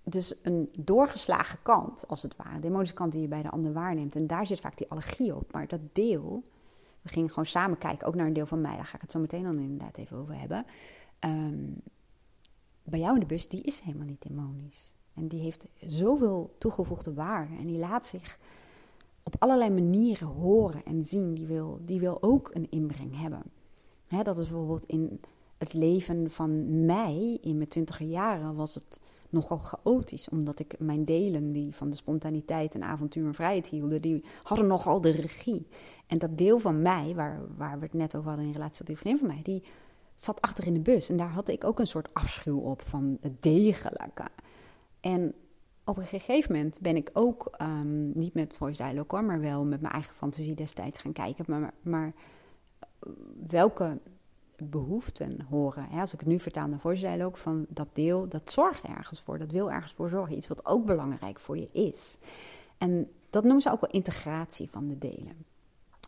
dus 0.02 0.34
een 0.42 0.70
doorgeslagen 0.78 1.58
kant, 1.62 2.08
als 2.08 2.22
het 2.22 2.36
ware. 2.36 2.54
De 2.54 2.60
demonische 2.60 2.94
kant 2.94 3.12
die 3.12 3.20
je 3.20 3.28
bij 3.28 3.42
de 3.42 3.50
ander 3.50 3.72
waarneemt. 3.72 4.16
En 4.16 4.26
daar 4.26 4.46
zit 4.46 4.60
vaak 4.60 4.76
die 4.76 4.90
allergie 4.90 5.34
op. 5.34 5.52
Maar 5.52 5.68
dat 5.68 5.80
deel, 5.92 6.42
we 7.02 7.08
gingen 7.08 7.28
gewoon 7.28 7.46
samen 7.46 7.78
kijken, 7.78 8.06
ook 8.06 8.14
naar 8.14 8.26
een 8.26 8.32
deel 8.32 8.46
van 8.46 8.60
mij. 8.60 8.76
Daar 8.76 8.84
ga 8.84 8.94
ik 8.94 9.00
het 9.00 9.10
zo 9.12 9.18
meteen 9.18 9.42
dan 9.42 9.58
inderdaad 9.58 9.96
even 9.96 10.16
over 10.16 10.38
hebben. 10.38 10.66
Um, 11.20 11.80
bij 12.82 12.98
jou 12.98 13.14
in 13.14 13.20
de 13.20 13.26
bus, 13.26 13.48
die 13.48 13.62
is 13.62 13.80
helemaal 13.80 14.06
niet 14.06 14.22
demonisch. 14.22 14.94
En 15.14 15.28
die 15.28 15.40
heeft 15.40 15.68
zoveel 15.86 16.54
toegevoegde 16.58 17.14
waarde. 17.14 17.56
En 17.56 17.66
die 17.66 17.78
laat 17.78 18.06
zich 18.06 18.38
op 19.22 19.34
allerlei 19.38 19.70
manieren 19.70 20.26
horen 20.26 20.84
en 20.84 21.04
zien. 21.04 21.34
Die 21.34 21.46
wil, 21.46 21.80
die 21.82 22.00
wil 22.00 22.22
ook 22.22 22.50
een 22.54 22.70
inbreng 22.70 23.20
hebben 23.20 23.42
dat 24.22 24.38
is 24.38 24.48
bijvoorbeeld 24.48 24.84
in 24.84 25.20
het 25.58 25.72
leven 25.72 26.30
van 26.30 26.84
mij 26.84 27.38
in 27.42 27.56
mijn 27.56 27.68
twintiger 27.68 28.06
jaren 28.06 28.54
was 28.54 28.74
het 28.74 29.00
nogal 29.30 29.58
chaotisch. 29.58 30.28
Omdat 30.28 30.58
ik 30.58 30.74
mijn 30.78 31.04
delen 31.04 31.52
die 31.52 31.74
van 31.74 31.90
de 31.90 31.96
spontaniteit 31.96 32.74
en 32.74 32.82
avontuur 32.82 33.26
en 33.26 33.34
vrijheid 33.34 33.68
hielden, 33.68 34.02
die 34.02 34.24
hadden 34.42 34.66
nogal 34.66 35.00
de 35.00 35.10
regie. 35.10 35.66
En 36.06 36.18
dat 36.18 36.38
deel 36.38 36.58
van 36.58 36.82
mij, 36.82 37.14
waar, 37.14 37.40
waar 37.56 37.78
we 37.78 37.84
het 37.84 37.94
net 37.94 38.14
over 38.14 38.28
hadden 38.28 38.46
in 38.46 38.52
relatie 38.52 38.76
tot 38.76 38.86
die 38.86 38.96
vriendin 38.96 39.26
van 39.26 39.34
mij, 39.34 39.42
die 39.42 39.62
zat 40.14 40.40
achter 40.40 40.66
in 40.66 40.74
de 40.74 40.80
bus. 40.80 41.08
En 41.08 41.16
daar 41.16 41.30
had 41.30 41.48
ik 41.48 41.64
ook 41.64 41.78
een 41.78 41.86
soort 41.86 42.14
afschuw 42.14 42.58
op 42.58 42.82
van 42.82 43.16
het 43.20 43.42
degelijke. 43.42 44.28
En 45.00 45.34
op 45.84 45.96
een 45.96 46.06
gegeven 46.06 46.52
moment 46.52 46.78
ben 46.82 46.96
ik 46.96 47.10
ook, 47.12 47.50
um, 47.62 48.10
niet 48.14 48.34
met 48.34 48.56
Voice 48.56 48.82
Dialogue 48.82 49.18
hoor, 49.18 49.24
maar 49.24 49.40
wel 49.40 49.64
met 49.64 49.80
mijn 49.80 49.92
eigen 49.92 50.14
fantasie 50.14 50.54
destijds 50.54 51.00
gaan 51.00 51.12
kijken. 51.12 51.44
Maar, 51.48 51.74
maar 51.82 52.12
welke 53.48 54.00
behoeften 54.56 55.46
horen. 55.50 55.88
Als 55.90 56.12
ik 56.12 56.20
het 56.20 56.28
nu 56.28 56.40
vertaal 56.40 56.68
naar 56.68 56.78
Voice 56.78 57.24
ook 57.24 57.36
van 57.36 57.66
dat 57.68 57.88
deel, 57.92 58.28
dat 58.28 58.50
zorgt 58.50 58.84
ergens 58.84 59.20
voor, 59.20 59.38
dat 59.38 59.50
wil 59.50 59.70
ergens 59.70 59.92
voor 59.92 60.08
zorgen. 60.08 60.36
Iets 60.36 60.48
wat 60.48 60.66
ook 60.66 60.86
belangrijk 60.86 61.38
voor 61.38 61.58
je 61.58 61.68
is. 61.72 62.18
En 62.78 63.10
dat 63.30 63.44
noemen 63.44 63.62
ze 63.62 63.70
ook 63.70 63.80
wel 63.80 63.90
integratie 63.90 64.70
van 64.70 64.88
de 64.88 64.98
delen. 64.98 65.44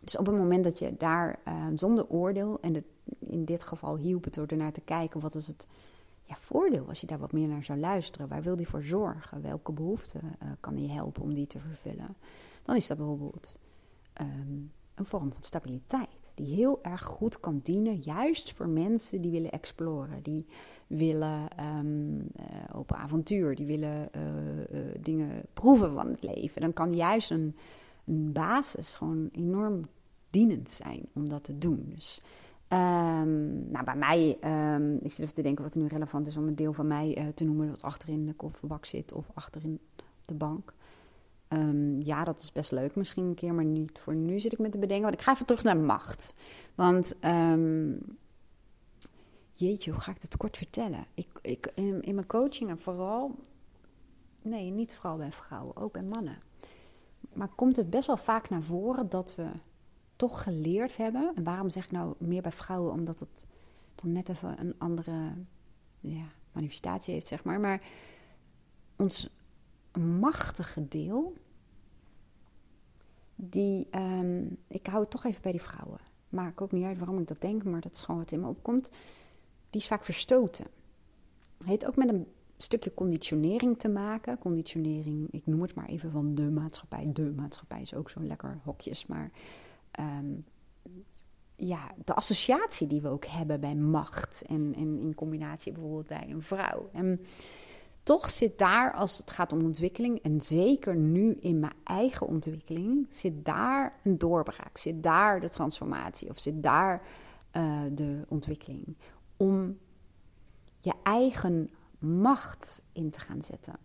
Dus 0.05 0.17
op 0.17 0.27
het 0.27 0.37
moment 0.37 0.65
dat 0.65 0.79
je 0.79 0.97
daar 0.97 1.41
uh, 1.49 1.67
zonder 1.75 2.09
oordeel, 2.09 2.61
en 2.61 2.85
in 3.19 3.45
dit 3.45 3.63
geval 3.63 3.97
hielp 3.97 4.25
het 4.25 4.35
door 4.35 4.47
ernaar 4.47 4.73
te 4.73 4.81
kijken, 4.81 5.21
wat 5.21 5.35
is 5.35 5.47
het 5.47 5.69
ja, 6.23 6.35
voordeel 6.35 6.89
als 6.89 7.01
je 7.01 7.07
daar 7.07 7.19
wat 7.19 7.33
meer 7.33 7.49
naar 7.49 7.65
zou 7.65 7.79
luisteren? 7.79 8.29
Waar 8.29 8.43
wil 8.43 8.57
die 8.57 8.69
voor 8.69 8.83
zorgen? 8.83 9.43
Welke 9.43 9.73
behoeften 9.73 10.21
uh, 10.43 10.51
kan 10.61 10.83
je 10.83 10.89
helpen 10.89 11.23
om 11.23 11.35
die 11.35 11.47
te 11.47 11.59
vervullen? 11.59 12.17
Dan 12.63 12.77
is 12.77 12.87
dat 12.87 12.97
bijvoorbeeld 12.97 13.57
um, 14.21 14.73
een 14.99 15.05
vorm 15.05 15.33
van 15.33 15.43
stabiliteit. 15.43 16.33
Die 16.35 16.55
heel 16.55 16.83
erg 16.83 17.03
goed 17.03 17.41
kan 17.41 17.61
dienen, 17.63 17.97
juist 17.97 18.53
voor 18.53 18.69
mensen 18.69 19.21
die 19.23 19.31
willen 19.31 19.51
exploren. 19.51 20.23
Die 20.23 20.47
willen 20.87 21.49
um, 21.61 22.27
op 22.73 22.93
avontuur, 22.93 23.55
die 23.55 23.67
willen 23.67 24.09
uh, 24.17 24.81
uh, 24.81 24.95
dingen 25.01 25.43
proeven 25.53 25.93
van 25.93 26.07
het 26.07 26.23
leven. 26.23 26.61
Dan 26.61 26.73
kan 26.73 26.95
juist 26.95 27.31
een, 27.31 27.57
basis 28.33 28.95
gewoon 28.95 29.29
enorm 29.33 29.87
dienend 30.31 30.71
zijn 30.71 31.09
om 31.15 31.29
dat 31.29 31.45
te 31.45 31.59
doen. 31.59 31.93
Dus 31.95 32.23
um, 32.69 33.71
nou, 33.71 33.85
bij 33.85 33.97
mij, 33.97 34.39
um, 34.75 34.95
ik 34.95 35.13
zit 35.13 35.21
even 35.21 35.35
te 35.35 35.43
denken 35.43 35.65
wat 35.65 35.75
nu 35.75 35.87
relevant 35.87 36.27
is 36.27 36.37
om 36.37 36.47
een 36.47 36.57
deel 36.57 36.73
van 36.73 36.87
mij 36.87 37.33
te 37.35 37.45
noemen 37.45 37.69
dat 37.69 37.83
achterin 37.83 38.27
de 38.27 38.33
kofferbak 38.33 38.85
zit 38.85 39.13
of 39.13 39.31
achterin 39.35 39.81
de 40.25 40.35
bank. 40.35 40.75
Um, 41.49 42.03
ja, 42.03 42.25
dat 42.25 42.41
is 42.41 42.53
best 42.53 42.71
leuk 42.71 42.95
misschien 42.95 43.25
een 43.25 43.35
keer, 43.35 43.55
maar 43.55 43.65
niet 43.65 43.99
voor 43.99 44.15
nu 44.15 44.41
zit 44.41 44.53
ik 44.53 44.59
met 44.59 44.73
te 44.73 44.79
bedenken. 44.79 45.05
Want 45.05 45.15
ik 45.15 45.23
ga 45.23 45.33
even 45.33 45.47
terug 45.47 45.63
naar 45.63 45.77
macht. 45.77 46.35
Want, 46.75 47.17
um, 47.25 48.01
jeetje, 49.53 49.91
hoe 49.91 50.01
ga 50.01 50.11
ik 50.11 50.21
dat 50.21 50.37
kort 50.37 50.57
vertellen? 50.57 51.07
Ik, 51.15 51.29
ik, 51.43 51.73
in, 51.75 52.03
in 52.03 52.15
mijn 52.15 52.27
coachingen 52.27 52.79
vooral, 52.79 53.35
nee, 54.43 54.71
niet 54.71 54.95
vooral 54.95 55.17
bij 55.17 55.33
vrouwen, 55.33 55.77
ook 55.77 55.93
bij 55.93 56.03
mannen. 56.03 56.39
Maar 57.33 57.49
komt 57.49 57.77
het 57.77 57.91
best 57.91 58.07
wel 58.07 58.17
vaak 58.17 58.49
naar 58.49 58.63
voren 58.63 59.09
dat 59.09 59.35
we 59.35 59.47
toch 60.17 60.43
geleerd 60.43 60.97
hebben. 60.97 61.33
En 61.35 61.45
waarom 61.45 61.71
zeg 61.71 61.85
ik 61.85 61.91
nou 61.91 62.15
meer 62.19 62.43
bij 62.43 62.53
vrouwen? 62.53 62.93
Omdat 62.93 63.21
het 63.21 63.47
dan 63.95 64.13
net 64.13 64.29
even 64.29 64.61
een 64.61 64.75
andere 64.79 65.33
ja, 66.01 66.25
manifestatie 66.53 67.15
heeft, 67.15 67.29
zeg 67.29 67.45
maar. 67.45 67.61
Maar 67.61 67.83
ons 68.97 69.29
machtige 69.99 70.89
deel, 70.89 71.35
die, 73.35 73.89
um, 73.91 74.57
ik 74.69 74.87
hou 74.87 75.01
het 75.01 75.11
toch 75.11 75.25
even 75.25 75.43
bij 75.43 75.53
die 75.53 75.63
vrouwen. 75.63 76.01
Maakt 76.29 76.61
ook 76.61 76.73
niet 76.73 76.85
uit 76.85 76.99
waarom 76.99 77.19
ik 77.19 77.29
dat 77.29 77.41
denk, 77.41 77.65
maar 77.65 77.81
dat 77.81 77.93
is 77.93 78.03
gewoon 78.03 78.21
wat 78.21 78.33
in 78.33 78.41
me 78.41 78.47
opkomt. 78.47 78.91
Die 79.71 79.81
is 79.81 79.87
vaak 79.87 80.05
verstoten. 80.05 80.67
Heeft 81.65 81.87
ook 81.87 81.97
met 81.97 82.09
een 82.09 82.27
stukje 82.57 82.95
conditionering 82.95 83.79
te 83.79 83.89
maken. 83.89 84.39
Conditionering, 84.39 85.29
ik 85.31 85.47
noem 85.47 85.63
het 85.63 85.75
maar 85.75 85.89
even 85.89 86.11
van 86.11 86.35
de 86.35 86.51
maatschappij. 86.51 87.11
De 87.13 87.33
maatschappij 87.37 87.81
is 87.81 87.95
ook 87.95 88.11
zo'n 88.11 88.27
lekker 88.27 88.59
hokjes, 88.63 89.07
maar 89.07 89.31
um, 90.01 90.45
ja, 91.57 91.95
de 92.05 92.15
associatie 92.15 92.87
die 92.87 93.01
we 93.01 93.09
ook 93.09 93.25
hebben 93.27 93.61
bij 93.61 93.75
macht 93.75 94.43
en, 94.47 94.75
en 94.77 94.99
in 94.99 95.15
combinatie 95.15 95.73
bijvoorbeeld 95.73 96.07
bij 96.07 96.31
een 96.31 96.43
vrouw. 96.43 96.89
En 96.93 97.21
toch 98.09 98.31
zit 98.31 98.59
daar, 98.59 98.93
als 98.93 99.19
het 99.19 99.31
gaat 99.31 99.53
om 99.53 99.65
ontwikkeling, 99.65 100.23
en 100.23 100.41
zeker 100.41 100.97
nu 100.97 101.33
in 101.41 101.61
mijn 101.61 101.75
eigen 101.85 102.27
ontwikkeling, 102.27 103.07
zit 103.11 103.45
daar 103.45 104.01
een 104.05 104.19
doorbraak, 104.19 104.79
zit 104.79 105.03
daar 105.03 105.41
de 105.41 105.49
transformatie 105.49 106.29
of 106.31 106.39
zit 106.39 106.63
daar 106.63 107.03
uh, 107.53 107.83
de 107.93 108.25
ontwikkeling. 108.29 108.97
Om 109.37 109.79
je 110.81 110.95
eigen 111.03 111.71
macht 111.99 112.83
in 112.93 113.11
te 113.11 113.21
gaan 113.21 113.43
zetten. 113.43 113.77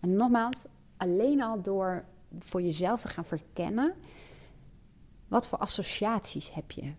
En 0.00 0.16
nogmaals, 0.16 0.64
alleen 0.96 1.42
al 1.42 1.62
door 1.62 2.04
voor 2.38 2.62
jezelf 2.62 3.00
te 3.00 3.08
gaan 3.08 3.24
verkennen, 3.24 3.94
wat 5.28 5.48
voor 5.48 5.58
associaties 5.58 6.54
heb 6.54 6.70
je 6.70 6.94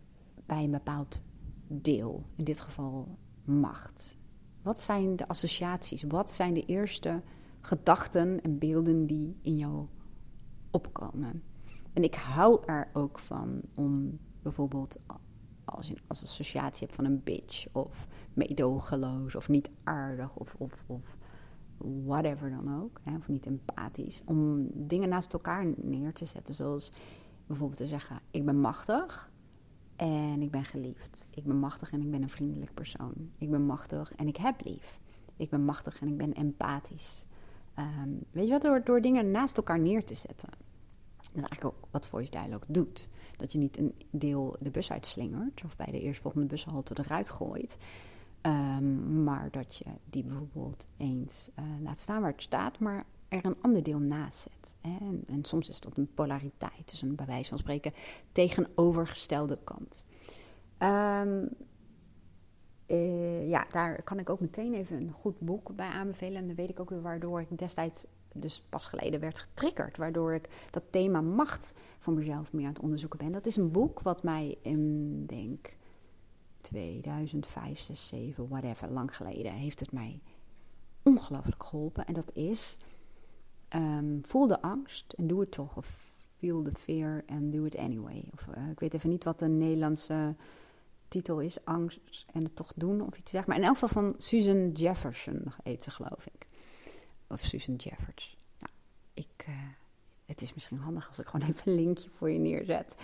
bij 0.46 0.64
een 0.64 0.72
bepaald 0.72 1.22
deel, 1.68 2.24
in 2.36 2.44
dit 2.44 2.60
geval 2.60 3.18
macht? 3.44 4.18
Wat 4.66 4.80
zijn 4.80 5.16
de 5.16 5.28
associaties? 5.28 6.04
Wat 6.04 6.32
zijn 6.32 6.54
de 6.54 6.66
eerste 6.66 7.22
gedachten 7.62 8.42
en 8.42 8.58
beelden 8.58 9.06
die 9.06 9.38
in 9.42 9.58
jou 9.58 9.88
opkomen? 10.72 11.44
En 11.94 12.04
ik 12.04 12.16
hou 12.16 12.64
er 12.66 12.90
ook 12.94 13.20
van 13.20 13.62
om 13.76 14.20
bijvoorbeeld 14.42 14.98
als 15.66 15.88
je 15.88 15.94
een 15.94 16.04
associatie 16.08 16.86
hebt 16.86 16.96
van 16.96 17.06
een 17.06 17.24
bitch 17.24 17.74
of 17.74 18.08
meedogenloos 18.34 19.36
of 19.36 19.50
niet 19.50 19.70
aardig 19.84 20.36
of, 20.36 20.56
of, 20.58 20.84
of 20.88 21.18
whatever 21.78 22.50
dan 22.50 22.82
ook, 22.82 23.00
hè, 23.04 23.16
of 23.16 23.28
niet 23.28 23.46
empathisch, 23.46 24.22
om 24.26 24.68
dingen 24.74 25.10
naast 25.10 25.34
elkaar 25.34 25.74
neer 25.76 26.14
te 26.14 26.26
zetten. 26.26 26.54
Zoals 26.54 26.92
bijvoorbeeld 27.48 27.80
te 27.80 27.88
zeggen: 27.88 28.20
Ik 28.32 28.46
ben 28.46 28.60
machtig 28.60 29.30
en 29.96 30.42
ik 30.42 30.52
ben 30.52 30.66
geliefd. 30.66 31.28
Ik 31.34 31.44
ben 31.44 31.60
machtig 31.60 31.92
en 31.92 32.02
ik 32.02 32.12
ben 32.12 32.22
een 32.22 32.30
vriendelijk 32.30 32.74
persoon. 32.74 33.14
Ik 33.38 33.50
ben 33.50 33.66
machtig 33.66 34.14
en 34.16 34.28
ik 34.28 34.38
heb 34.38 34.66
lief. 34.66 35.00
Ik 35.38 35.50
ben 35.50 35.66
machtig 35.66 36.02
en 36.02 36.08
ik 36.08 36.18
ben 36.18 36.34
empathisch. 36.34 37.28
Ehm, 37.74 38.10
weet 38.32 38.46
je 38.46 38.52
wat? 38.52 38.62
Door, 38.62 38.84
door 38.84 39.02
dingen 39.02 39.32
naast 39.32 39.58
elkaar 39.58 39.80
neer 39.80 40.06
te 40.06 40.16
zetten. 40.16 40.50
Dat 41.18 41.44
is 41.44 41.50
eigenlijk 41.50 41.66
ook 41.66 41.88
wat 41.92 42.08
Voice 42.08 42.32
Dialogue 42.32 42.74
doet. 42.74 43.10
Dat 43.38 43.52
je 43.52 43.58
niet 43.58 43.78
een 43.78 43.94
deel 44.10 44.56
de 44.60 44.72
bus 44.72 44.92
uitslingert 44.92 45.64
of 45.66 45.76
bij 45.76 45.92
de 45.92 46.02
eerstvolgende 46.02 46.48
bushalte 46.48 46.94
eruit 46.98 47.30
gooit. 47.30 47.78
Um, 48.42 49.24
maar 49.24 49.52
dat 49.52 49.76
je 49.76 49.86
die 50.10 50.24
bijvoorbeeld 50.24 50.88
eens 50.98 51.50
uh, 51.60 51.66
laat 51.82 52.00
staan 52.00 52.22
waar 52.22 52.32
het 52.32 52.42
staat, 52.42 52.80
maar 52.80 53.06
er 53.28 53.46
een 53.46 53.58
ander 53.62 53.84
deel 53.84 54.00
naast 54.00 54.38
zet. 54.38 54.76
En, 54.82 55.24
soms 55.42 55.70
is 55.70 55.80
dat 55.80 55.98
een 55.98 56.14
polariteit, 56.14 56.90
dus 56.90 57.02
een 57.02 57.16
bij 57.16 57.26
wijze 57.26 57.50
van 57.50 57.58
spreken 57.58 57.94
tegenovergestelde 58.32 59.60
kant. 59.64 60.06
Um, 60.80 61.50
uh, 62.88 63.50
ja, 63.50 63.66
daar 63.72 64.04
kan 64.04 64.20
ik 64.20 64.30
ook 64.30 64.40
meteen 64.40 64.74
even 64.74 64.98
een 64.98 65.12
goed 65.12 65.40
boek 65.40 65.76
bij 65.76 65.88
aanbevelen. 65.88 66.36
En 66.36 66.48
dan 66.48 66.56
weet 66.56 66.70
ik 66.70 66.80
ook 66.80 66.90
weer 66.90 67.02
waardoor 67.02 67.42
ik 67.42 67.58
destijds, 67.58 68.06
dus 68.34 68.64
pas 68.70 68.88
geleden, 68.88 69.20
werd 69.20 69.40
getriggerd. 69.40 69.98
Waardoor 69.98 70.34
ik 70.34 70.50
dat 70.72 70.84
thema 70.90 71.22
macht 71.22 71.74
voor 72.00 72.14
mezelf 72.14 72.54
meer 72.54 72.66
aan 72.66 72.74
het 72.74 72.82
onderzoeken 72.82 73.20
ben. 73.20 73.32
Dat 73.32 73.46
is 73.46 73.56
een 73.56 73.72
boek 73.72 74.02
wat 74.02 74.24
mij 74.24 74.58
in, 74.62 75.26
denk 75.26 75.78
2005, 76.62 77.80
6, 77.80 78.08
7, 78.08 78.48
whatever, 78.48 78.92
lang 78.92 79.16
geleden, 79.16 79.52
heeft 79.52 79.80
het 79.80 79.92
mij 79.92 80.22
ongelooflijk 81.04 81.64
geholpen. 81.64 82.06
En 82.06 82.14
dat 82.14 82.32
is 82.34 82.78
um, 83.70 84.20
voel 84.24 84.48
de 84.48 84.62
angst 84.62 85.14
en 85.14 85.28
doe 85.28 85.40
het 85.40 85.52
toch. 85.52 85.78
Of 85.78 86.14
feel 86.38 86.62
the 86.62 86.72
fear 86.80 87.24
and 87.28 87.52
do 87.52 87.66
it 87.66 87.78
anyway. 87.78 88.24
Of, 88.34 88.46
uh, 88.58 88.70
ik 88.70 88.80
weet 88.80 88.94
even 88.94 89.10
niet 89.10 89.24
wat 89.24 89.40
de 89.40 89.48
Nederlandse 89.48 90.36
titel 91.08 91.40
is. 91.40 91.66
Angst 91.66 92.26
en 92.34 92.44
het 92.44 92.56
toch 92.56 92.74
doen 92.76 93.02
of 93.02 93.18
iets 93.18 93.32
zeg 93.32 93.48
maar. 93.48 93.58
In 93.58 93.64
elk 93.64 93.78
geval 93.78 94.04
van 94.04 94.16
Susan 94.18 94.72
Jefferson 94.72 95.44
heet 95.64 95.84
ze 95.84 95.92
geloof 95.92 96.26
ik. 96.26 96.48
Of 97.28 97.42
Susan 97.42 97.76
Jeffords. 97.76 98.36
Nou, 98.60 98.72
ik, 99.14 99.46
uh, 99.50 99.56
het 100.26 100.42
is 100.42 100.54
misschien 100.54 100.78
handig 100.78 101.08
als 101.08 101.20
ik 101.20 101.26
gewoon 101.26 101.48
even 101.50 101.72
een 101.72 101.76
linkje 101.76 102.10
voor 102.10 102.32
je 102.32 102.40
neerzet. 102.40 102.98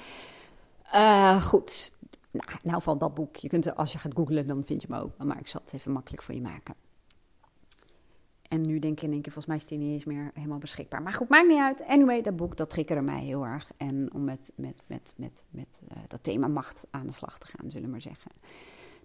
Uh, 0.94 1.42
goed. 1.42 1.94
Nou, 2.32 2.52
in 2.52 2.70
elk 2.70 2.74
geval 2.74 2.98
dat 2.98 3.14
boek. 3.14 3.36
Je 3.36 3.48
kunt, 3.48 3.76
als 3.76 3.92
je 3.92 3.98
gaat 3.98 4.14
googlen, 4.16 4.48
dan 4.48 4.66
vind 4.66 4.82
je 4.82 4.88
me 4.90 5.00
ook. 5.00 5.18
Maar 5.18 5.40
ik 5.40 5.48
zal 5.48 5.62
het 5.64 5.74
even 5.74 5.92
makkelijk 5.92 6.24
voor 6.24 6.36
je 6.36 6.42
maken. 6.42 6.76
En 8.52 8.62
nu 8.62 8.80
denk 8.80 8.98
ik 8.98 9.04
in 9.04 9.12
één 9.12 9.22
keer, 9.22 9.32
volgens 9.32 9.46
mij 9.46 9.56
is 9.56 9.66
die 9.66 9.78
niet 9.78 9.94
eens 9.94 10.06
meer 10.06 10.32
helemaal 10.34 10.58
beschikbaar. 10.58 11.02
Maar 11.02 11.14
goed, 11.14 11.30
maakt 11.30 11.48
niet 11.48 11.60
uit. 11.60 11.84
Anyway, 11.88 12.22
dat 12.22 12.36
boek, 12.36 12.58
dat 12.58 12.70
triggerde 12.70 13.02
mij 13.02 13.24
heel 13.24 13.46
erg. 13.46 13.72
En 13.78 14.10
om 14.14 14.24
met, 14.24 14.52
met, 14.56 14.84
met, 14.88 15.14
met, 15.18 15.44
met 15.50 15.82
uh, 15.92 15.98
dat 16.08 16.24
thema 16.24 16.48
macht 16.48 16.88
aan 16.90 17.08
de 17.08 17.14
slag 17.14 17.40
te 17.40 17.48
gaan, 17.48 17.72
zullen 17.72 17.86
we 17.86 17.92
maar 17.92 18.02
zeggen. 18.02 18.32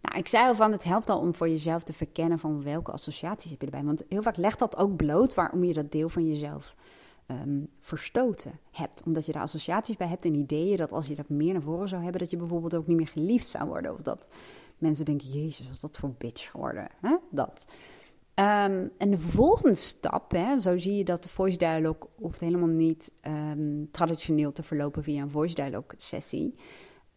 Nou, 0.03 0.19
ik 0.19 0.29
zei 0.29 0.49
al 0.49 0.55
van, 0.55 0.73
het 0.73 0.85
helpt 0.85 1.11
al 1.11 1.19
om 1.19 1.35
voor 1.35 1.49
jezelf 1.49 1.83
te 1.83 1.93
verkennen 1.93 2.39
van 2.39 2.63
welke 2.63 2.93
associaties 2.93 3.51
heb 3.51 3.61
je 3.61 3.67
erbij. 3.67 3.85
Want 3.85 4.05
heel 4.09 4.23
vaak 4.23 4.37
legt 4.37 4.59
dat 4.59 4.77
ook 4.77 4.97
bloot 4.97 5.35
waarom 5.35 5.65
je 5.65 5.73
dat 5.73 5.93
deel 5.93 6.09
van 6.09 6.27
jezelf 6.27 6.75
um, 7.31 7.69
verstoten 7.79 8.59
hebt. 8.71 9.03
Omdat 9.05 9.27
je 9.27 9.33
er 9.33 9.41
associaties 9.41 9.97
bij 9.97 10.09
hebt 10.09 10.25
en 10.25 10.35
ideeën 10.35 10.77
dat 10.77 10.93
als 10.93 11.07
je 11.07 11.15
dat 11.15 11.29
meer 11.29 11.53
naar 11.53 11.63
voren 11.63 11.89
zou 11.89 12.03
hebben, 12.03 12.21
dat 12.21 12.31
je 12.31 12.37
bijvoorbeeld 12.37 12.75
ook 12.75 12.87
niet 12.87 12.97
meer 12.97 13.09
geliefd 13.09 13.47
zou 13.47 13.69
worden. 13.69 13.93
Of 13.93 14.01
dat 14.01 14.29
mensen 14.79 15.05
denken, 15.05 15.29
jezus, 15.29 15.67
wat 15.67 15.75
is 15.75 15.81
dat 15.81 15.97
voor 15.97 16.15
bitch 16.19 16.51
geworden? 16.51 16.89
Hè? 17.01 17.17
Dat. 17.31 17.67
Ehm, 18.37 18.89
en 18.99 19.11
de 19.11 19.19
volgende 19.19 19.75
stap, 19.75 20.31
hè, 20.31 20.59
zo 20.59 20.79
zie 20.79 20.97
je 20.97 21.05
dat 21.05 21.23
de 21.23 21.29
voice 21.29 21.59
dialogue 21.59 22.11
hoeft 22.17 22.41
helemaal 22.41 22.69
niet 22.69 23.13
ehm, 23.21 23.85
traditioneel 23.91 24.53
te 24.53 24.63
verlopen 24.63 25.03
via 25.03 25.23
een 25.23 25.31
voice 25.31 25.55
dialogue 25.55 25.95
sessie. 25.97 26.55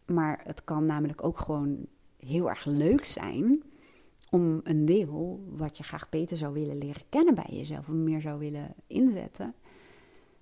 Maar 0.06 0.40
het 0.44 0.64
kan 0.64 0.84
namelijk 0.84 1.24
ook 1.24 1.38
gewoon 1.38 1.86
heel 2.16 2.48
erg 2.48 2.64
leuk 2.64 3.04
zijn 3.04 3.62
om 4.30 4.60
een 4.62 4.84
deel 4.84 5.44
wat 5.48 5.76
je 5.76 5.82
graag 5.82 6.08
beter 6.08 6.36
zou 6.36 6.52
willen 6.52 6.78
leren 6.78 7.02
kennen 7.08 7.34
bij 7.34 7.48
jezelf, 7.50 7.88
of 7.88 7.94
meer 7.94 8.20
zou 8.20 8.38
willen 8.38 8.74
inzetten, 8.86 9.54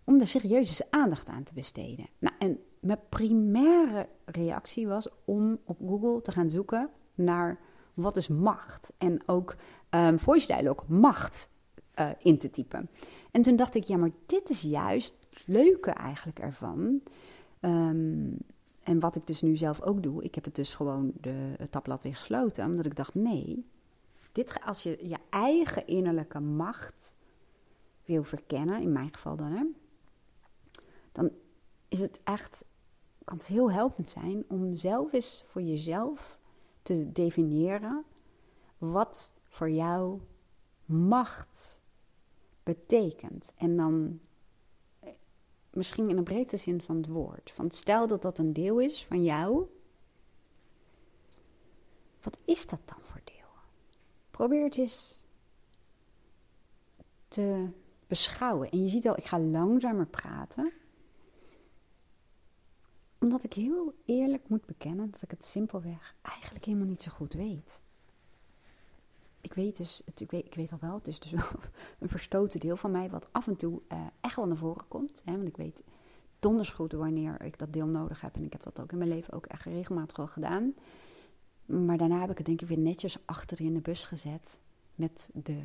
om 0.04 0.20
er 0.20 0.26
serieuze 0.26 0.86
aandacht 0.90 1.28
aan 1.28 1.42
te 1.42 1.54
besteden. 1.54 2.06
Nou, 2.18 2.34
en 2.38 2.60
mijn 2.80 3.00
primaire 3.08 4.08
reactie 4.24 4.86
was 4.86 5.08
om 5.24 5.58
op 5.64 5.78
Google 5.78 6.20
te 6.20 6.32
gaan 6.32 6.50
zoeken 6.50 6.90
naar 7.14 7.58
wat 8.02 8.16
is 8.16 8.28
macht. 8.28 8.92
En 8.96 9.20
ook 9.26 9.56
um, 9.90 10.18
voice 10.18 10.46
dialogue 10.46 10.88
macht 10.88 11.48
uh, 11.98 12.10
in 12.18 12.38
te 12.38 12.50
typen. 12.50 12.88
En 13.30 13.42
toen 13.42 13.56
dacht 13.56 13.74
ik, 13.74 13.84
ja, 13.84 13.96
maar 13.96 14.10
dit 14.26 14.50
is 14.50 14.60
juist 14.60 15.14
het 15.30 15.42
leuke 15.46 15.90
eigenlijk 15.90 16.38
ervan. 16.38 17.02
Um, 17.60 18.36
en 18.82 19.00
wat 19.00 19.16
ik 19.16 19.26
dus 19.26 19.42
nu 19.42 19.56
zelf 19.56 19.80
ook 19.80 20.02
doe, 20.02 20.22
ik 20.22 20.34
heb 20.34 20.44
het 20.44 20.54
dus 20.54 20.74
gewoon 20.74 21.12
de, 21.20 21.66
tabblad 21.70 22.02
weer 22.02 22.14
gesloten. 22.14 22.64
Omdat 22.64 22.86
ik 22.86 22.96
dacht, 22.96 23.14
nee, 23.14 23.66
dit, 24.32 24.60
als 24.64 24.82
je 24.82 25.08
je 25.08 25.16
eigen 25.30 25.86
innerlijke 25.86 26.40
macht 26.40 27.16
wil 28.04 28.24
verkennen, 28.24 28.80
in 28.80 28.92
mijn 28.92 29.14
geval 29.14 29.36
dan, 29.36 29.52
hè, 29.52 29.64
dan 31.12 31.30
is 31.88 32.00
het 32.00 32.20
echt, 32.24 32.64
kan 33.24 33.36
het 33.36 33.46
heel 33.46 33.72
helpend 33.72 34.08
zijn 34.08 34.44
om 34.48 34.76
zelf 34.76 35.12
eens 35.12 35.42
voor 35.46 35.62
jezelf 35.62 36.37
te 36.88 37.12
definiëren 37.12 38.04
wat 38.78 39.34
voor 39.48 39.70
jou 39.70 40.20
macht 40.84 41.82
betekent. 42.62 43.54
En 43.56 43.76
dan 43.76 44.20
eh, 45.00 45.12
misschien 45.70 46.08
in 46.08 46.16
een 46.16 46.24
breedste 46.24 46.56
zin 46.56 46.82
van 46.82 46.96
het 46.96 47.06
woord. 47.06 47.50
Van 47.50 47.70
stel 47.70 48.06
dat 48.06 48.22
dat 48.22 48.38
een 48.38 48.52
deel 48.52 48.80
is 48.80 49.04
van 49.04 49.22
jou. 49.24 49.66
Wat 52.22 52.38
is 52.44 52.66
dat 52.66 52.80
dan 52.84 52.98
voor 53.02 53.20
deel? 53.24 53.48
Probeer 54.30 54.64
het 54.64 54.76
eens 54.76 55.24
te 57.28 57.68
beschouwen. 58.06 58.70
En 58.70 58.82
je 58.82 58.88
ziet 58.88 59.08
al, 59.08 59.16
ik 59.16 59.24
ga 59.24 59.38
langzamer 59.40 60.06
praten. 60.06 60.72
Omdat 63.20 63.44
ik 63.44 63.52
heel 63.52 63.94
eerlijk 64.04 64.48
moet 64.48 64.66
bekennen 64.66 65.10
dat 65.10 65.22
ik 65.22 65.30
het 65.30 65.44
simpelweg 65.44 66.14
eigenlijk 66.22 66.64
helemaal 66.64 66.86
niet 66.86 67.02
zo 67.02 67.10
goed 67.10 67.32
weet 67.32 67.82
ik 69.40 69.54
weet 69.54 69.76
dus, 69.76 70.02
ik, 70.14 70.30
weet, 70.30 70.46
ik 70.46 70.54
weet 70.54 70.72
al 70.72 70.78
wel, 70.80 70.94
het 70.94 71.06
is 71.06 71.18
dus 71.20 71.30
wel 71.40 71.48
een 71.98 72.08
verstoten 72.08 72.60
deel 72.60 72.76
van 72.76 72.90
mij, 72.90 73.10
wat 73.10 73.28
af 73.32 73.46
en 73.46 73.56
toe 73.56 73.80
uh, 73.92 74.06
echt 74.20 74.36
wel 74.36 74.46
naar 74.46 74.56
voren 74.56 74.88
komt. 74.88 75.22
Hè, 75.24 75.36
want 75.36 75.48
ik 75.48 75.56
weet 75.56 75.82
donders 76.38 76.70
goed 76.70 76.92
wanneer 76.92 77.42
ik 77.42 77.58
dat 77.58 77.72
deel 77.72 77.86
nodig 77.86 78.20
heb. 78.20 78.36
En 78.36 78.44
ik 78.44 78.52
heb 78.52 78.62
dat 78.62 78.80
ook 78.80 78.92
in 78.92 78.98
mijn 78.98 79.10
leven 79.10 79.32
ook 79.32 79.46
echt 79.46 79.64
regelmatig 79.64 80.16
wel 80.16 80.26
gedaan. 80.26 80.74
Maar 81.66 81.96
daarna 81.96 82.20
heb 82.20 82.30
ik 82.30 82.36
het 82.36 82.46
denk 82.46 82.60
ik 82.60 82.68
weer 82.68 82.78
netjes 82.78 83.18
achter 83.24 83.60
in 83.60 83.74
de 83.74 83.80
bus 83.80 84.04
gezet 84.04 84.60
met 84.94 85.30
de 85.34 85.62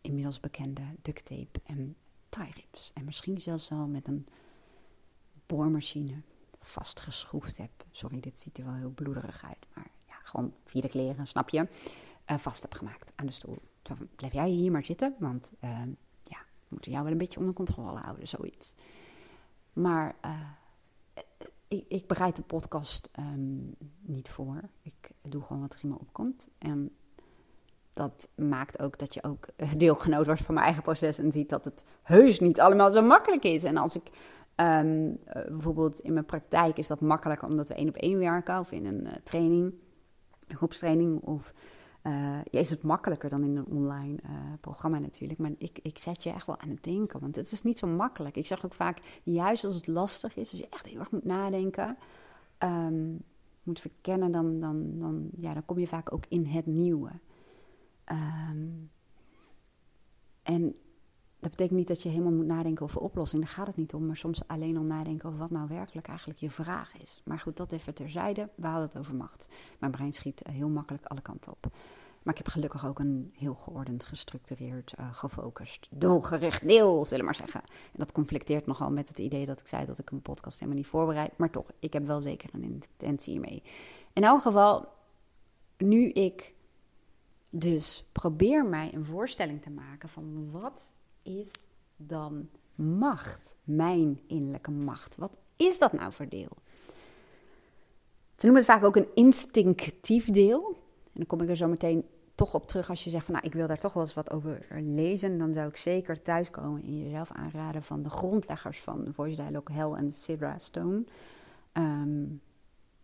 inmiddels 0.00 0.40
bekende 0.40 0.82
duct 1.02 1.24
tape 1.24 1.60
en 1.64 1.96
tie 2.28 2.52
rips. 2.54 2.90
En 2.94 3.04
misschien 3.04 3.40
zelfs 3.40 3.70
al 3.70 3.86
met 3.86 4.08
een 4.08 4.26
boormachine 5.46 6.22
vastgeschroefd 6.60 7.56
heb. 7.56 7.70
Sorry, 7.90 8.20
dit 8.20 8.40
ziet 8.40 8.58
er 8.58 8.64
wel 8.64 8.74
heel 8.74 8.90
bloederig 8.90 9.44
uit, 9.44 9.66
maar 9.74 9.90
ja, 10.06 10.14
gewoon 10.22 10.54
via 10.64 10.80
de 10.80 10.88
kleren, 10.88 11.26
snap 11.26 11.48
je? 11.48 11.68
uh, 12.30 12.38
vast 12.38 12.62
heb 12.62 12.74
gemaakt 12.74 13.12
aan 13.14 13.26
de 13.26 13.32
stoel. 13.32 13.58
Zo 13.82 13.94
blijf 14.16 14.32
jij 14.32 14.48
hier 14.48 14.70
maar 14.70 14.84
zitten, 14.84 15.14
want 15.18 15.50
uh, 15.60 15.70
ja, 16.22 16.38
we 16.38 16.68
moeten 16.68 16.90
jou 16.90 17.02
wel 17.02 17.12
een 17.12 17.18
beetje 17.18 17.38
onder 17.38 17.54
controle 17.54 17.98
houden, 17.98 18.28
zoiets. 18.28 18.74
Maar 19.72 20.16
uh, 20.24 20.40
ik, 21.68 21.84
ik, 21.88 22.06
bereid 22.06 22.36
de 22.36 22.42
podcast 22.42 23.10
um, 23.18 23.74
niet 24.00 24.28
voor. 24.28 24.60
Ik 24.82 25.10
doe 25.22 25.42
gewoon 25.42 25.62
wat 25.62 25.74
er 25.74 25.80
in 25.82 25.88
me 25.88 25.98
opkomt. 25.98 26.48
En 26.58 26.96
dat 27.92 28.28
maakt 28.36 28.78
ook 28.78 28.98
dat 28.98 29.14
je 29.14 29.22
ook 29.22 29.46
deelgenoot 29.76 30.26
wordt 30.26 30.42
van 30.42 30.54
mijn 30.54 30.66
eigen 30.66 30.82
proces 30.84 31.18
en 31.18 31.32
ziet 31.32 31.48
dat 31.48 31.64
het 31.64 31.84
heus 32.02 32.40
niet 32.40 32.60
allemaal 32.60 32.90
zo 32.90 33.02
makkelijk 33.02 33.42
is. 33.42 33.64
En 33.64 33.76
als 33.76 33.96
ik 33.96 34.10
um, 34.60 35.18
bijvoorbeeld 35.24 35.98
in 35.98 36.12
mijn 36.12 36.24
praktijk 36.24 36.76
is 36.76 36.86
dat 36.86 37.00
makkelijker 37.00 37.48
omdat 37.48 37.68
we 37.68 37.74
één 37.74 37.88
op 37.88 37.96
één 37.96 38.18
werken 38.18 38.58
of 38.58 38.72
in 38.72 38.84
een 38.86 39.08
training, 39.24 39.74
een 40.48 40.56
groepstraining 40.56 41.20
of 41.20 41.54
uh, 42.02 42.12
ja, 42.50 42.58
is 42.58 42.70
het 42.70 42.82
makkelijker 42.82 43.30
dan 43.30 43.44
in 43.44 43.56
een 43.56 43.66
online 43.66 44.18
programma 44.60 44.98
natuurlijk. 44.98 45.38
Maar 45.38 45.50
ik, 45.58 45.78
ik 45.82 45.98
zet 45.98 46.22
je 46.22 46.30
echt 46.30 46.46
wel 46.46 46.58
aan 46.60 46.68
het 46.68 46.84
denken. 46.84 47.20
Want 47.20 47.36
het 47.36 47.52
is 47.52 47.62
niet 47.62 47.78
zo 47.78 47.86
makkelijk. 47.86 48.36
Ik 48.36 48.46
zeg 48.46 48.64
ook 48.64 48.74
vaak, 48.74 48.98
juist 49.22 49.64
als 49.64 49.74
het 49.74 49.86
lastig 49.86 50.36
is, 50.36 50.50
als 50.50 50.60
je 50.60 50.68
echt 50.70 50.86
heel 50.86 50.98
erg 50.98 51.10
moet 51.10 51.24
nadenken, 51.24 51.96
um, 52.58 53.22
moet 53.62 53.80
verkennen, 53.80 54.32
dan, 54.32 54.60
dan, 54.60 54.98
dan, 54.98 55.28
ja, 55.34 55.54
dan 55.54 55.64
kom 55.64 55.78
je 55.78 55.86
vaak 55.86 56.12
ook 56.12 56.24
in 56.28 56.46
het 56.46 56.66
nieuwe. 56.66 57.10
Um, 58.12 58.90
en 60.42 60.74
dat 61.40 61.50
betekent 61.50 61.78
niet 61.78 61.88
dat 61.88 62.02
je 62.02 62.08
helemaal 62.08 62.32
moet 62.32 62.46
nadenken 62.46 62.84
over 62.84 63.00
oplossingen. 63.00 63.44
Daar 63.44 63.54
gaat 63.54 63.66
het 63.66 63.76
niet 63.76 63.94
om. 63.94 64.06
Maar 64.06 64.16
soms 64.16 64.42
alleen 64.46 64.78
om 64.78 64.86
nadenken 64.86 65.28
over 65.28 65.40
wat 65.40 65.50
nou 65.50 65.68
werkelijk 65.68 66.06
eigenlijk 66.06 66.40
je 66.40 66.50
vraag 66.50 66.96
is. 66.96 67.20
Maar 67.24 67.38
goed, 67.38 67.56
dat 67.56 67.72
even 67.72 67.94
terzijde. 67.94 68.48
We 68.54 68.66
hadden 68.66 68.88
het 68.88 68.98
over 68.98 69.14
macht. 69.14 69.48
Mijn 69.78 69.92
brein 69.92 70.12
schiet 70.12 70.42
heel 70.50 70.68
makkelijk 70.68 71.04
alle 71.04 71.20
kanten 71.20 71.52
op. 71.52 71.66
Maar 72.22 72.34
ik 72.34 72.44
heb 72.44 72.48
gelukkig 72.52 72.86
ook 72.86 72.98
een 72.98 73.32
heel 73.36 73.54
geordend, 73.54 74.04
gestructureerd, 74.04 74.94
uh, 75.00 75.14
gefocust, 75.14 75.88
doelgericht 75.90 76.68
deel, 76.68 77.04
zullen 77.04 77.18
we 77.18 77.24
maar 77.24 77.34
zeggen. 77.34 77.60
En 77.62 77.98
dat 77.98 78.12
conflicteert 78.12 78.66
nogal 78.66 78.90
met 78.90 79.08
het 79.08 79.18
idee 79.18 79.46
dat 79.46 79.60
ik 79.60 79.66
zei 79.66 79.86
dat 79.86 79.98
ik 79.98 80.10
een 80.10 80.22
podcast 80.22 80.58
helemaal 80.58 80.80
niet 80.80 80.90
voorbereid. 80.90 81.38
Maar 81.38 81.50
toch, 81.50 81.70
ik 81.78 81.92
heb 81.92 82.06
wel 82.06 82.20
zeker 82.20 82.50
een 82.52 82.62
intentie 82.62 83.32
hiermee. 83.32 83.62
In 84.12 84.24
elk 84.24 84.42
geval, 84.42 84.88
nu 85.76 86.08
ik 86.08 86.54
dus 87.50 88.04
probeer 88.12 88.64
mij 88.64 88.94
een 88.94 89.04
voorstelling 89.04 89.62
te 89.62 89.70
maken 89.70 90.08
van 90.08 90.50
wat 90.50 90.92
is 91.22 91.68
dan 91.96 92.48
macht? 92.74 93.56
Mijn 93.64 94.20
innerlijke 94.26 94.70
macht. 94.70 95.16
Wat 95.16 95.36
is 95.56 95.78
dat 95.78 95.92
nou 95.92 96.12
voor 96.12 96.28
deel? 96.28 96.56
Ze 98.36 98.46
noemen 98.46 98.62
het 98.62 98.70
vaak 98.70 98.84
ook 98.84 98.96
een 98.96 99.14
instinctief 99.14 100.30
deel. 100.30 100.66
En 101.04 101.12
dan 101.12 101.26
kom 101.26 101.40
ik 101.40 101.48
er 101.48 101.56
zo 101.56 101.68
meteen 101.68 102.04
toch 102.34 102.54
op 102.54 102.66
terug 102.66 102.90
als 102.90 103.04
je 103.04 103.10
zegt 103.10 103.24
van 103.24 103.34
nou, 103.34 103.46
ik 103.46 103.52
wil 103.52 103.66
daar 103.66 103.78
toch 103.78 103.92
wel 103.92 104.02
eens 104.02 104.14
wat 104.14 104.30
over 104.30 104.66
lezen. 104.80 105.38
Dan 105.38 105.52
zou 105.52 105.68
ik 105.68 105.76
zeker 105.76 106.22
thuiskomen 106.22 106.82
en 106.82 107.02
jezelf 107.02 107.30
aanraden 107.32 107.82
van 107.82 108.02
de 108.02 108.10
grondleggers 108.10 108.80
van 108.80 109.06
Voice 109.10 109.42
Dialogue, 109.42 109.76
Hell 109.76 109.92
en 109.92 110.12
Sidra 110.12 110.58
Stone. 110.58 111.04
Um, 111.72 112.40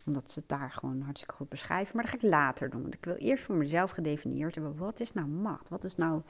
omdat 0.06 0.30
ze 0.30 0.38
het 0.38 0.48
daar 0.48 0.72
gewoon 0.72 1.00
hartstikke 1.00 1.34
goed 1.34 1.48
beschrijven. 1.48 1.96
Maar 1.96 2.04
dat 2.04 2.12
ga 2.12 2.26
ik 2.26 2.32
later 2.32 2.70
doen. 2.70 2.82
Want 2.82 2.94
ik 2.94 3.04
wil 3.04 3.14
eerst 3.14 3.44
voor 3.44 3.54
mezelf 3.54 3.90
gedefinieerd 3.90 4.54
hebben. 4.54 4.76
Wat 4.76 5.00
is 5.00 5.12
nou 5.12 5.26
macht? 5.26 5.68
Wat 5.68 5.84
is 5.84 5.96
nou 5.96 6.22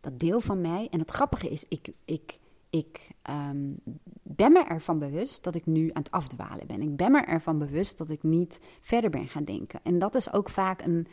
dat 0.00 0.20
deel 0.20 0.40
van 0.40 0.60
mij. 0.60 0.88
En 0.90 0.98
het 0.98 1.10
grappige 1.10 1.48
is, 1.48 1.64
ik, 1.68 1.92
ik, 2.04 2.38
ik 2.70 3.10
um, 3.30 3.80
ben 4.22 4.52
me 4.52 4.64
ervan 4.64 4.98
bewust 4.98 5.44
dat 5.44 5.54
ik 5.54 5.66
nu 5.66 5.90
aan 5.92 6.02
het 6.02 6.10
afdwalen 6.10 6.66
ben. 6.66 6.82
Ik 6.82 6.96
ben 6.96 7.12
me 7.12 7.20
ervan 7.20 7.58
bewust 7.58 7.98
dat 7.98 8.10
ik 8.10 8.22
niet 8.22 8.60
verder 8.80 9.10
ben 9.10 9.28
gaan 9.28 9.44
denken. 9.44 9.80
En 9.82 9.98
dat 9.98 10.14
is 10.14 10.32
ook 10.32 10.50
vaak 10.50 10.82
een 10.82 11.06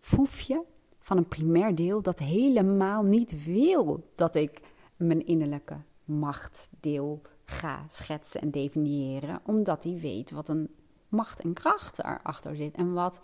foefje 0.00 0.64
van 0.98 1.16
een 1.16 1.28
primair 1.28 1.74
deel 1.74 2.02
dat 2.02 2.18
helemaal 2.18 3.02
niet 3.02 3.44
wil 3.44 4.10
dat 4.14 4.34
ik 4.34 4.60
mijn 4.96 5.26
innerlijke 5.26 5.76
machtdeel 6.04 7.22
ga 7.44 7.84
schetsen 7.88 8.40
en 8.40 8.50
definiëren, 8.50 9.40
omdat 9.44 9.84
hij 9.84 9.98
weet 10.00 10.30
wat 10.30 10.48
een 10.48 10.70
macht 11.08 11.40
en 11.40 11.52
kracht 11.52 11.98
erachter 11.98 12.56
zit 12.56 12.76
en 12.76 12.92
wat 12.92 13.20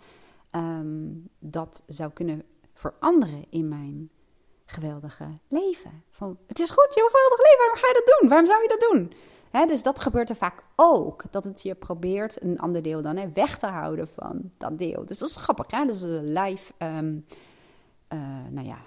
um, 0.51 1.29
dat 1.39 1.83
zou 1.87 2.11
kunnen 2.11 2.43
veranderen 2.73 3.45
in 3.49 3.67
mijn 3.67 4.09
geweldige 4.69 5.33
leven. 5.47 6.03
Van, 6.09 6.37
het 6.47 6.59
is 6.59 6.69
goed, 6.69 6.93
je 6.93 7.01
hebt 7.01 7.13
een 7.13 7.19
geweldig 7.19 7.45
leven, 7.45 7.57
waarom 7.57 7.77
ga 7.77 7.87
je 7.87 8.03
dat 8.05 8.19
doen? 8.19 8.29
Waarom 8.29 8.47
zou 8.47 8.61
je 8.61 8.67
dat 8.67 8.89
doen? 8.91 9.13
dus 9.67 9.83
dat 9.83 9.99
gebeurt 9.99 10.29
er 10.29 10.35
vaak 10.35 10.63
ook. 10.75 11.23
Dat 11.31 11.43
het 11.43 11.61
je 11.61 11.75
probeert 11.75 12.43
een 12.43 12.59
ander 12.59 12.81
deel 12.81 13.01
dan 13.01 13.33
weg 13.33 13.57
te 13.57 13.67
houden 13.67 14.07
van 14.07 14.51
dat 14.57 14.77
deel. 14.77 15.05
Dus 15.05 15.17
dat 15.17 15.29
is 15.29 15.35
grappig. 15.35 15.71
Hè? 15.71 15.85
Dus 15.85 16.01
live, 16.21 16.73
um, 16.77 17.25
uh, 18.09 18.19
nou 18.49 18.67
ja, 18.67 18.77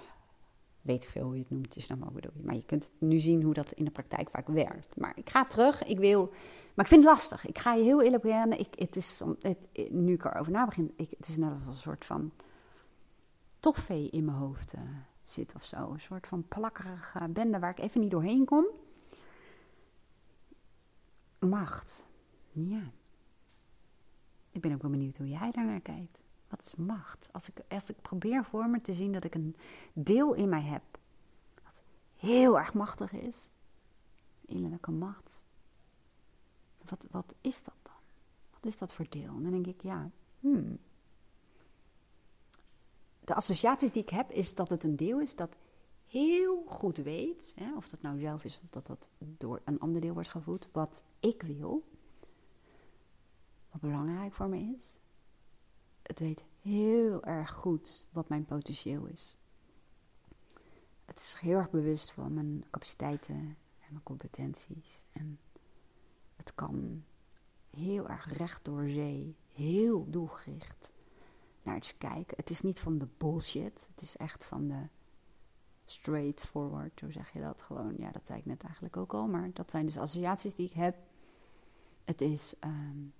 weet 0.81 1.03
ik 1.03 1.09
veel 1.09 1.23
hoe 1.23 1.33
je 1.33 1.39
het 1.39 1.49
noemt. 1.49 1.75
Is 1.75 1.87
nou 1.87 1.99
maar 1.99 2.11
bedoel 2.11 2.31
je. 2.35 2.43
Maar 2.43 2.55
je 2.55 2.65
kunt 2.65 2.91
nu 2.99 3.19
zien 3.19 3.41
hoe 3.41 3.53
dat 3.53 3.71
in 3.71 3.85
de 3.85 3.91
praktijk 3.91 4.29
vaak 4.29 4.47
werkt. 4.47 4.97
Maar 4.97 5.11
ik 5.15 5.29
ga 5.29 5.45
terug. 5.45 5.83
Ik 5.83 5.99
wil, 5.99 6.29
maar 6.73 6.85
ik 6.85 6.91
vind 6.91 7.03
het 7.03 7.13
lastig. 7.13 7.45
Ik 7.45 7.57
ga 7.57 7.73
je 7.73 7.83
heel 7.83 8.01
eerlijk. 8.01 8.23
Ik, 8.57 8.67
het 8.75 8.95
is, 8.95 9.21
het, 9.41 9.67
nu 9.89 10.13
ik 10.13 10.25
erover 10.25 10.51
na 10.51 10.65
begin, 10.65 10.93
ik, 10.95 11.09
het 11.17 11.27
is 11.27 11.37
net 11.37 11.51
een 11.67 11.75
soort 11.75 12.05
van 12.05 12.31
toffee 13.59 14.09
in 14.09 14.25
mijn 14.25 14.37
hoofd. 14.37 14.73
Uh 14.73 14.81
zit 15.23 15.55
of 15.55 15.63
zo. 15.63 15.91
Een 15.91 15.99
soort 15.99 16.27
van 16.27 16.47
plakkerige 16.47 17.29
bende 17.29 17.59
waar 17.59 17.71
ik 17.71 17.79
even 17.79 18.01
niet 18.01 18.11
doorheen 18.11 18.45
kom. 18.45 18.65
Macht. 21.39 22.07
Ja. 22.51 22.91
ik 24.51 24.61
ben 24.61 24.73
ook 24.73 24.81
wel 24.81 24.91
benieuwd 24.91 25.17
hoe 25.17 25.27
jij 25.27 25.51
daar 25.51 25.65
naar 25.65 25.81
kijkt. 25.81 26.23
Wat 26.47 26.61
is 26.61 26.75
macht? 26.75 27.27
Als 27.31 27.49
ik, 27.49 27.61
als 27.69 27.89
ik 27.89 28.01
probeer 28.01 28.45
voor 28.45 28.69
me 28.69 28.81
te 28.81 28.93
zien 28.93 29.11
dat 29.11 29.23
ik 29.23 29.35
een 29.35 29.55
deel 29.93 30.33
in 30.33 30.49
mij 30.49 30.61
heb 30.61 30.83
wat 31.63 31.83
heel 32.15 32.59
erg 32.59 32.73
machtig 32.73 33.11
is, 33.11 33.49
innerlijke 34.45 34.91
macht, 34.91 35.45
wat, 36.89 37.05
wat 37.11 37.35
is 37.41 37.63
dat 37.63 37.75
dan? 37.81 37.93
Wat 38.51 38.65
is 38.65 38.77
dat 38.77 38.93
voor 38.93 39.05
deel? 39.09 39.35
En 39.35 39.43
dan 39.43 39.51
denk 39.51 39.67
ik, 39.67 39.81
ja, 39.81 40.09
hmm. 40.39 40.79
De 43.23 43.33
associaties 43.33 43.91
die 43.91 44.01
ik 44.01 44.09
heb, 44.09 44.31
is 44.31 44.55
dat 44.55 44.69
het 44.69 44.83
een 44.83 44.95
deel 44.95 45.19
is 45.19 45.35
dat 45.35 45.57
heel 46.07 46.63
goed 46.67 46.97
weet, 46.97 47.53
hè, 47.55 47.75
of 47.75 47.87
dat 47.87 48.01
nou 48.01 48.19
zelf 48.19 48.43
is 48.43 48.59
of 48.63 48.69
dat 48.69 48.87
dat 48.87 49.09
door 49.19 49.61
een 49.65 49.79
ander 49.79 50.01
deel 50.01 50.13
wordt 50.13 50.29
gevoed, 50.29 50.69
wat 50.71 51.03
ik 51.19 51.41
wil, 51.41 51.83
wat 53.71 53.81
belangrijk 53.81 54.33
voor 54.33 54.49
me 54.49 54.75
is. 54.77 54.97
Het 56.01 56.19
weet 56.19 56.43
heel 56.61 57.23
erg 57.23 57.51
goed 57.51 58.07
wat 58.11 58.29
mijn 58.29 58.45
potentieel 58.45 59.05
is. 59.05 59.35
Het 61.05 61.17
is 61.17 61.35
heel 61.39 61.57
erg 61.57 61.69
bewust 61.69 62.11
van 62.11 62.33
mijn 62.33 62.65
capaciteiten 62.71 63.35
en 63.79 63.89
mijn 63.89 64.03
competenties. 64.03 65.05
En 65.11 65.39
het 66.35 66.55
kan 66.55 67.03
heel 67.69 68.09
erg 68.09 68.37
recht 68.37 68.65
door 68.65 68.87
zee, 68.87 69.35
heel 69.53 70.09
doelgericht 70.09 70.91
naar 71.63 71.75
iets 71.75 71.97
kijken. 71.97 72.37
Het 72.37 72.49
is 72.49 72.61
niet 72.61 72.79
van 72.79 72.97
de 72.97 73.07
bullshit, 73.17 73.87
het 73.93 74.01
is 74.01 74.17
echt 74.17 74.45
van 74.45 74.67
de 74.67 74.87
straightforward, 75.85 76.99
hoe 76.99 77.11
zeg 77.11 77.33
je 77.33 77.39
dat? 77.39 77.61
Gewoon, 77.61 77.93
ja, 77.97 78.11
dat 78.11 78.27
zei 78.27 78.39
ik 78.39 78.45
net 78.45 78.63
eigenlijk 78.63 78.97
ook 78.97 79.13
al, 79.13 79.27
maar 79.27 79.49
dat 79.53 79.71
zijn 79.71 79.85
dus 79.85 79.97
associaties 79.97 80.55
die 80.55 80.67
ik 80.67 80.73
heb. 80.73 80.97
Het 82.05 82.21
is 82.21 82.53
um, 82.59 83.13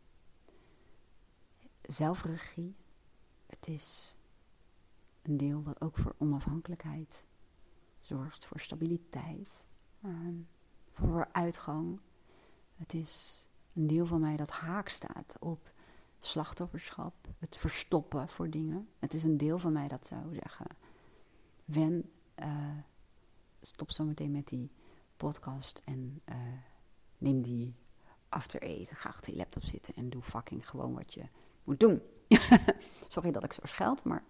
zelfregie. 1.81 2.75
Het 3.45 3.67
is 3.67 4.15
een 5.21 5.37
deel 5.37 5.63
wat 5.63 5.81
ook 5.81 5.97
voor 5.97 6.15
onafhankelijkheid 6.17 7.25
zorgt, 7.99 8.45
voor 8.45 8.59
stabiliteit, 8.59 9.65
um, 10.05 10.47
voor 10.91 11.27
uitgang. 11.31 11.99
Het 12.75 12.93
is 12.93 13.45
een 13.73 13.87
deel 13.87 14.05
van 14.05 14.21
mij 14.21 14.35
dat 14.35 14.49
haak 14.49 14.89
staat 14.89 15.35
op 15.39 15.72
slachtofferschap, 16.25 17.13
het 17.39 17.57
verstoppen 17.57 18.29
voor 18.29 18.49
dingen. 18.49 18.89
Het 18.99 19.13
is 19.13 19.23
een 19.23 19.37
deel 19.37 19.59
van 19.59 19.71
mij 19.71 19.87
dat 19.87 20.05
zou 20.05 20.21
zeggen: 20.33 20.67
Wen, 21.65 22.11
uh, 22.39 22.77
stop 23.61 23.91
zo 23.91 24.03
meteen 24.03 24.31
met 24.31 24.47
die 24.47 24.71
podcast 25.17 25.81
en 25.85 26.21
uh, 26.29 26.35
neem 27.17 27.43
die 27.43 27.75
after 28.29 28.61
eten. 28.61 28.95
Ga 28.95 29.09
achter 29.09 29.31
je 29.31 29.37
laptop 29.37 29.63
zitten 29.63 29.95
en 29.95 30.09
doe 30.09 30.21
fucking 30.21 30.69
gewoon 30.69 30.93
wat 30.93 31.13
je 31.13 31.23
moet 31.63 31.79
doen. 31.79 32.01
Sorry 33.07 33.31
dat 33.31 33.43
ik 33.43 33.53
zo 33.53 33.61
scheld, 33.63 34.03
maar 34.03 34.23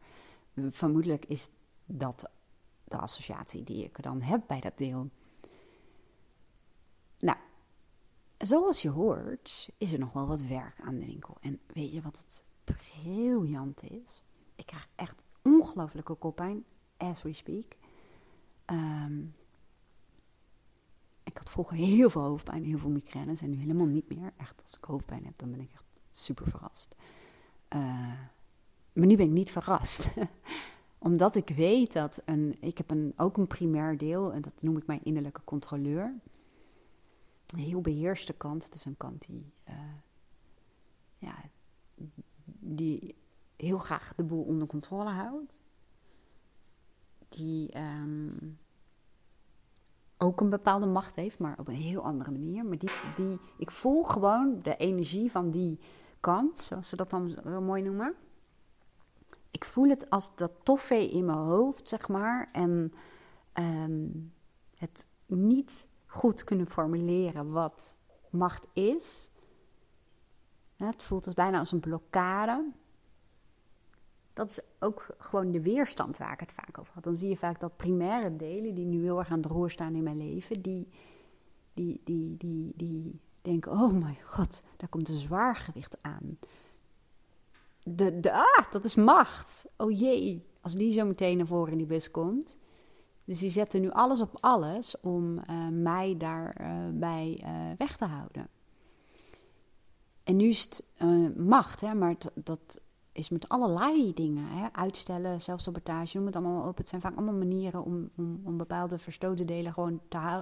vermoedelijk 0.56 1.26
is 1.26 1.50
dat 1.86 2.30
de 2.84 2.98
associatie 2.98 3.64
die 3.64 3.84
ik 3.84 4.04
dan 4.04 4.22
heb 4.22 4.42
bij 4.48 4.60
dat 4.60 4.78
deel. 4.78 5.10
Nou, 7.20 7.38
zoals 8.46 8.82
je 8.82 8.90
hoort, 8.90 9.70
is 9.78 9.94
er 9.94 10.00
nog 10.00 10.14
wel 10.14 10.28
wat 10.28 10.42
werk 10.42 10.80
aan 10.82 10.96
de 10.96 11.06
winkel. 11.06 11.38
En 11.42 11.60
weet 11.74 11.92
je 11.92 12.02
wat 12.02 12.18
het 12.18 12.44
briljant 12.64 13.84
is? 13.84 14.22
Ik 14.56 14.66
krijg 14.66 14.88
echt 14.96 15.24
ongelooflijke 15.42 16.14
koppijn, 16.14 16.66
as 16.98 17.22
we 17.22 17.34
speak. 17.34 17.76
Um, 18.66 19.36
ik 21.24 21.38
had 21.38 21.50
vroeger 21.50 21.78
heel 21.78 22.10
veel 22.10 22.22
hoofdpijn, 22.22 22.64
heel 22.64 22.78
veel 22.78 22.90
migraines 22.90 23.42
en 23.42 23.50
nu 23.50 23.58
helemaal 23.58 23.86
niet 23.86 24.10
meer. 24.10 24.34
Echt, 24.38 24.62
als 24.62 24.78
ik 24.78 24.84
hoofdpijn 24.84 25.26
heb, 25.26 25.34
dan 25.38 25.52
ben 25.52 25.60
ik 25.60 25.72
echt 25.74 25.86
super 26.12 26.50
verrast. 26.50 26.96
Uh, 27.76 27.80
maar 28.94 29.08
nu 29.08 29.16
ben 29.16 29.26
ik 29.26 29.32
niet 29.32 29.52
verrast. 29.52 30.10
Omdat 30.98 31.36
ik 31.36 31.50
weet 31.50 31.94
dat 31.94 32.22
een, 32.26 32.56
ik 32.60 32.78
heb 32.78 32.90
een, 32.90 33.14
ook 33.18 33.38
een 33.38 33.48
primair 33.48 33.98
deel, 33.98 34.34
en 34.34 34.42
dat 34.42 34.62
noem 34.62 34.78
ik 34.78 34.88
mijn 34.88 35.04
innerlijke 35.04 35.44
controleur. 35.44 36.14
Heel 37.56 37.82
beheerste 37.82 38.34
kant. 38.34 38.64
Het 38.64 38.74
is 38.74 38.86
een 38.86 38.98
kant 38.98 39.26
die, 39.28 39.54
uh, 39.70 39.76
ja, 41.18 41.36
die 42.46 43.16
heel 43.56 43.78
graag 43.78 44.14
de 44.16 44.24
boel 44.24 44.44
onder 44.44 44.68
controle 44.68 45.10
houdt. 45.10 45.64
Die 47.30 47.78
um, 47.78 48.58
ook 50.18 50.42
een 50.42 50.50
bepaalde 50.50 50.86
macht 50.86 51.16
heeft, 51.16 51.40
maar 51.40 51.60
op 51.60 51.68
een 51.68 51.76
heel 51.76 52.04
andere 52.04 52.32
manier. 52.32 52.66
Maar 52.66 52.78
die, 52.78 52.92
die, 53.16 53.40
ik 53.58 53.72
voel 53.72 54.04
gewoon 54.04 54.60
de 54.62 54.76
energie 54.76 55.32
van 55.32 55.50
die 55.50 55.80
kant, 56.20 56.60
zoals 56.60 56.90
ze 56.90 56.96
dat 56.96 57.10
dan 57.10 57.36
wel 57.44 57.62
mooi 57.62 57.82
noemen. 57.82 58.16
Ik 59.52 59.66
voel 59.66 59.90
het 59.90 60.10
als 60.10 60.36
dat 60.36 60.52
toffee 60.64 61.12
in 61.12 61.26
mijn 61.26 61.38
hoofd, 61.38 61.90
zeg 61.90 62.08
maar. 62.08 62.50
En 62.52 62.94
um, 63.54 64.34
het 64.76 65.08
niet 65.26 65.88
goed 66.14 66.44
kunnen 66.44 66.68
formuleren 66.68 67.52
wat 67.52 67.98
macht 68.30 68.68
is. 68.74 69.30
Het 70.76 71.04
voelt 71.04 71.26
als 71.26 71.36
bijna 71.36 71.60
als 71.60 71.72
een 71.72 71.80
blokkade. 71.80 72.72
Dat 74.34 74.50
is 74.50 74.60
ook 74.80 75.08
gewoon 75.18 75.52
de 75.52 75.62
weerstand 75.62 76.18
waar 76.18 76.34
ik 76.34 76.40
het 76.40 76.52
vaak 76.52 76.78
over 76.80 76.94
had. 76.94 77.04
Dan 77.04 77.16
zie 77.16 77.30
je 77.30 77.38
vaak 77.38 77.60
dat 77.60 77.78
primaire 77.78 78.36
delen, 78.36 78.76
die 78.76 78.86
nu 78.86 79.02
heel 79.02 79.20
erg 79.20 79.30
aan 79.30 79.38
het 79.38 79.52
roer 79.52 79.70
staan 79.70 79.96
in 79.96 80.04
mijn 80.04 80.18
leven, 80.18 80.62
die, 80.62 80.88
die, 81.74 82.02
die, 82.04 82.38
die, 82.38 82.74
die 82.76 83.20
denken: 83.42 83.72
oh 83.72 83.94
mijn 83.94 84.18
god, 84.26 84.62
daar 84.78 84.90
komt 84.90 85.10
een 85.10 85.20
zwaar 85.20 85.56
gewicht 85.56 85.98
aan. 86.02 86.38
De, 87.84 88.20
de, 88.20 88.34
ah, 88.34 88.72
dat 88.72 88.84
is 88.84 88.96
macht. 88.96 89.70
Oh 89.78 90.00
jee, 90.00 90.46
als 90.62 90.74
die 90.74 90.92
zo 90.92 91.06
meteen 91.06 91.38
naar 91.38 91.48
voren 91.48 91.72
in 91.72 91.78
die 91.78 91.88
bus 91.88 92.12
komt. 92.12 92.58
Dus 93.26 93.40
die 93.40 93.50
zetten 93.50 93.82
nu 93.82 93.92
alles 93.92 94.22
op 94.22 94.38
alles 94.40 95.00
om 95.02 95.38
uh, 95.38 95.68
mij 95.72 96.16
daarbij 96.18 97.42
uh, 97.44 97.70
uh, 97.70 97.78
weg 97.78 97.98
te 97.98 98.06
houden. 98.06 98.48
En 100.24 100.36
nu 100.36 100.48
is 100.48 100.64
het 100.64 100.84
macht, 101.38 101.82
hè, 101.82 101.94
maar 101.94 102.16
dat 102.34 102.82
is 103.12 103.30
met 103.30 103.50
allerlei 103.50 104.14
dingen. 104.14 104.48
Hè? 104.48 104.68
Uitstellen, 104.72 105.42
zelfsabotage, 105.42 106.18
noem 106.18 106.26
het 106.26 106.36
allemaal 106.36 106.68
op. 106.68 106.78
Het 106.78 106.90
zijn 106.90 107.02
vaak 107.02 107.16
allemaal 107.16 107.34
manieren 107.34 107.84
om, 107.84 108.10
om, 108.18 108.42
om 108.44 108.58
bepaalde 108.58 108.98
verstoten 109.00 109.48
delen 109.48 109.74
gewoon 109.74 110.02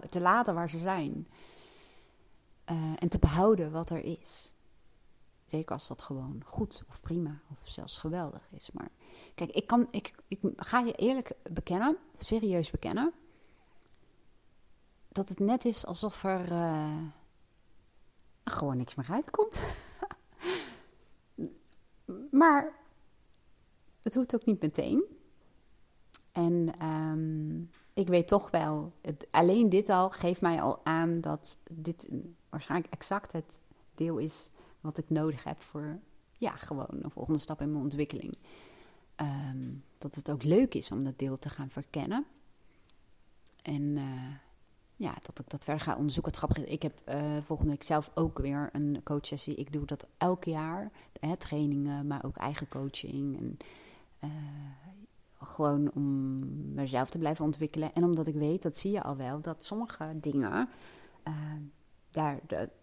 te 0.10 0.20
laten 0.20 0.54
waar 0.54 0.70
ze 0.70 0.80
zijn. 0.80 1.28
en 3.00 3.10
te 3.10 3.20
behouden 3.20 3.72
wat 3.72 3.90
er 3.90 4.04
is. 4.04 4.54
Zeker 5.46 5.74
als 5.74 5.88
dat 5.88 6.02
gewoon 6.02 6.42
goed 6.46 6.84
of 6.88 7.02
prima 7.02 7.42
of 7.52 7.60
zelfs 7.64 7.98
geweldig 7.98 8.52
is. 8.52 8.72
Maar 8.72 8.90
kijk, 9.36 9.52
ik, 9.52 9.68
kan, 9.68 9.88
ik, 9.92 10.14
ik 10.28 10.40
ga 10.56 10.80
je 10.80 10.94
eerlijk 10.94 11.32
bekennen, 11.44 11.98
serieus 12.18 12.72
bekennen, 12.72 13.14
dat 15.08 15.30
het 15.30 15.40
net 15.40 15.66
is 15.66 15.86
alsof 15.86 16.24
er 16.24 16.52
uh, 16.52 16.98
gewoon 18.44 18.78
niks 18.78 18.96
meer 18.96 19.10
uitkomt. 19.10 19.62
maar 22.42 22.74
het 24.02 24.16
hoeft 24.16 24.36
ook 24.36 24.46
niet 24.46 24.62
meteen. 24.62 25.04
En 26.32 26.86
um, 26.86 27.70
ik 27.94 28.08
weet 28.08 28.28
toch 28.28 28.52
wel, 28.52 28.94
het, 29.02 29.28
alleen 29.32 29.70
dit 29.70 29.90
al 29.90 30.10
geeft 30.10 30.42
mij 30.42 30.62
al 30.62 30.86
aan 30.86 31.22
dat 31.22 31.58
dit 31.72 32.10
waarschijnlijk 32.50 32.94
exact 32.94 33.32
het 33.32 33.62
deel 33.96 34.18
is 34.18 34.52
wat 34.82 34.98
ik 34.98 35.10
nodig 35.10 35.44
heb 35.44 35.62
voor, 35.62 36.00
ja, 36.38 36.56
gewoon 36.56 36.88
een 36.90 37.12
volgende 37.12 37.40
stap 37.40 37.62
in 37.62 37.72
mijn 37.72 37.84
ontwikkeling. 37.84 38.38
Um, 39.22 39.84
dat 39.98 40.16
het 40.16 40.32
ook 40.32 40.44
leuk 40.44 40.74
is 40.74 40.92
om 40.92 41.04
dat 41.04 41.20
deel 41.20 41.38
te 41.38 41.50
gaan 41.50 41.70
verkennen. 41.70 42.26
En 43.62 43.82
uh, 43.82 44.36
ja, 44.96 45.14
dat 45.22 45.40
ik 45.40 45.50
dat 45.50 45.64
verder 45.64 45.84
ga 45.84 45.96
onderzoeken. 45.96 46.32
Het 46.32 46.42
grappige 46.42 46.66
ik 46.66 46.82
heb 46.82 47.02
uh, 47.10 47.38
volgende 47.42 47.72
week 47.72 47.84
zelf 47.84 48.12
ook 48.14 48.40
weer 48.40 48.70
een 48.72 49.02
coachsessie. 49.04 49.56
Ik 49.56 49.74
doe 49.74 49.86
dat 49.86 50.08
elk 50.18 50.44
jaar. 50.44 50.92
Hè, 51.20 51.38
trainingen, 51.38 52.08
maar 52.08 52.26
ook 52.26 52.38
eigen 52.38 52.68
coaching. 52.68 53.38
En, 53.38 53.58
uh, 54.24 54.30
gewoon 55.40 55.92
om 55.94 56.40
mezelf 56.74 57.10
te 57.10 57.18
blijven 57.18 57.46
ontwikkelen. 57.46 57.94
En 57.94 58.04
omdat 58.04 58.28
ik 58.28 58.36
weet, 58.36 58.62
dat 58.62 58.78
zie 58.78 58.92
je 58.92 59.04
al 59.04 59.18
wel, 59.18 59.42
dat 59.42 59.64
sommige 59.64 60.20
dingen... 60.20 60.70
daar 62.10 62.40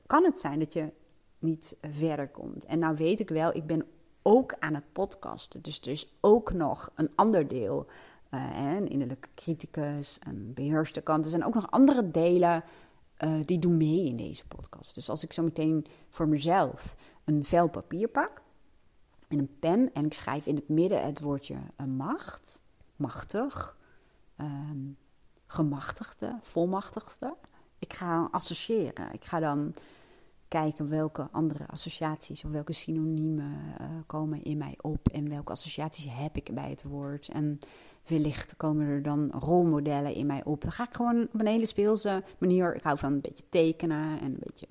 kan 0.07 0.25
het 0.25 0.39
zijn 0.39 0.59
dat 0.59 0.73
je 0.73 0.93
niet 1.39 1.77
verder 1.81 2.29
komt. 2.29 2.65
En 2.65 2.79
nou 2.79 2.97
weet 2.97 3.21
ik 3.21 3.29
wel, 3.29 3.57
ik 3.57 3.67
ben 3.67 3.87
ook 4.29 4.55
aan 4.59 4.75
het 4.75 4.93
podcasten. 4.93 5.63
Dus 5.63 5.81
er 5.81 5.89
is 5.89 6.07
ook 6.21 6.53
nog 6.53 6.91
een 6.95 7.11
ander 7.15 7.49
deel. 7.49 7.87
Uh, 8.31 8.77
innerlijke 8.85 9.29
criticus, 9.35 10.19
een 10.21 10.53
beheerste 10.55 11.01
kant. 11.01 11.25
Er 11.25 11.31
zijn 11.31 11.45
ook 11.45 11.55
nog 11.55 11.71
andere 11.71 12.11
delen 12.11 12.65
uh, 13.19 13.41
die 13.45 13.59
doen 13.59 13.77
mee 13.77 14.05
in 14.05 14.17
deze 14.17 14.47
podcast. 14.47 14.95
Dus 14.95 15.11
als 15.11 15.25
ik 15.25 15.33
zo 15.33 15.43
meteen 15.43 15.87
voor 16.09 16.29
mezelf 16.29 16.97
een 17.25 17.45
vel 17.45 17.69
papier 17.69 18.09
pak 18.09 18.43
en 19.29 19.39
een 19.39 19.59
pen 19.59 19.93
en 19.93 20.05
ik 20.05 20.15
schrijf 20.15 20.47
in 20.47 20.55
het 20.55 20.69
midden 20.69 21.05
het 21.05 21.21
woordje 21.21 21.55
uh, 21.55 21.87
macht, 21.87 22.63
machtig, 22.97 23.77
um, 24.41 24.97
gemachtigde, 25.47 26.39
volmachtigde. 26.43 27.37
Ik 27.79 27.93
ga 27.93 28.29
associëren. 28.31 29.13
Ik 29.13 29.25
ga 29.25 29.41
dan 29.41 29.75
kijken 30.49 30.89
welke 30.89 31.29
andere 31.31 31.67
associaties 31.67 32.45
of 32.45 32.51
welke 32.51 32.73
synoniemen 32.73 33.75
uh, 33.81 33.87
komen 34.07 34.43
in 34.43 34.59
mij 34.59 34.75
op 34.81 35.09
en 35.09 35.29
welke 35.29 35.53
associaties 35.53 36.07
heb 36.11 36.37
ik 36.37 36.55
bij 36.55 36.71
het 36.71 36.83
woord. 36.83 37.29
En 37.29 37.59
wellicht 38.07 38.57
komen 38.57 38.87
er 38.87 39.03
dan 39.03 39.31
rolmodellen 39.31 40.15
in 40.15 40.27
mij 40.27 40.45
op. 40.45 40.63
Dan 40.63 40.73
ga 40.73 40.85
ik 40.85 40.95
gewoon 40.95 41.23
op 41.33 41.41
een 41.41 41.47
hele 41.47 41.67
speelse 41.67 42.23
manier. 42.39 42.75
Ik 42.75 42.83
hou 42.83 42.99
van 42.99 43.13
een 43.13 43.21
beetje 43.21 43.49
tekenen 43.49 44.21
en 44.21 44.27
een 44.27 44.41
beetje 44.43 44.67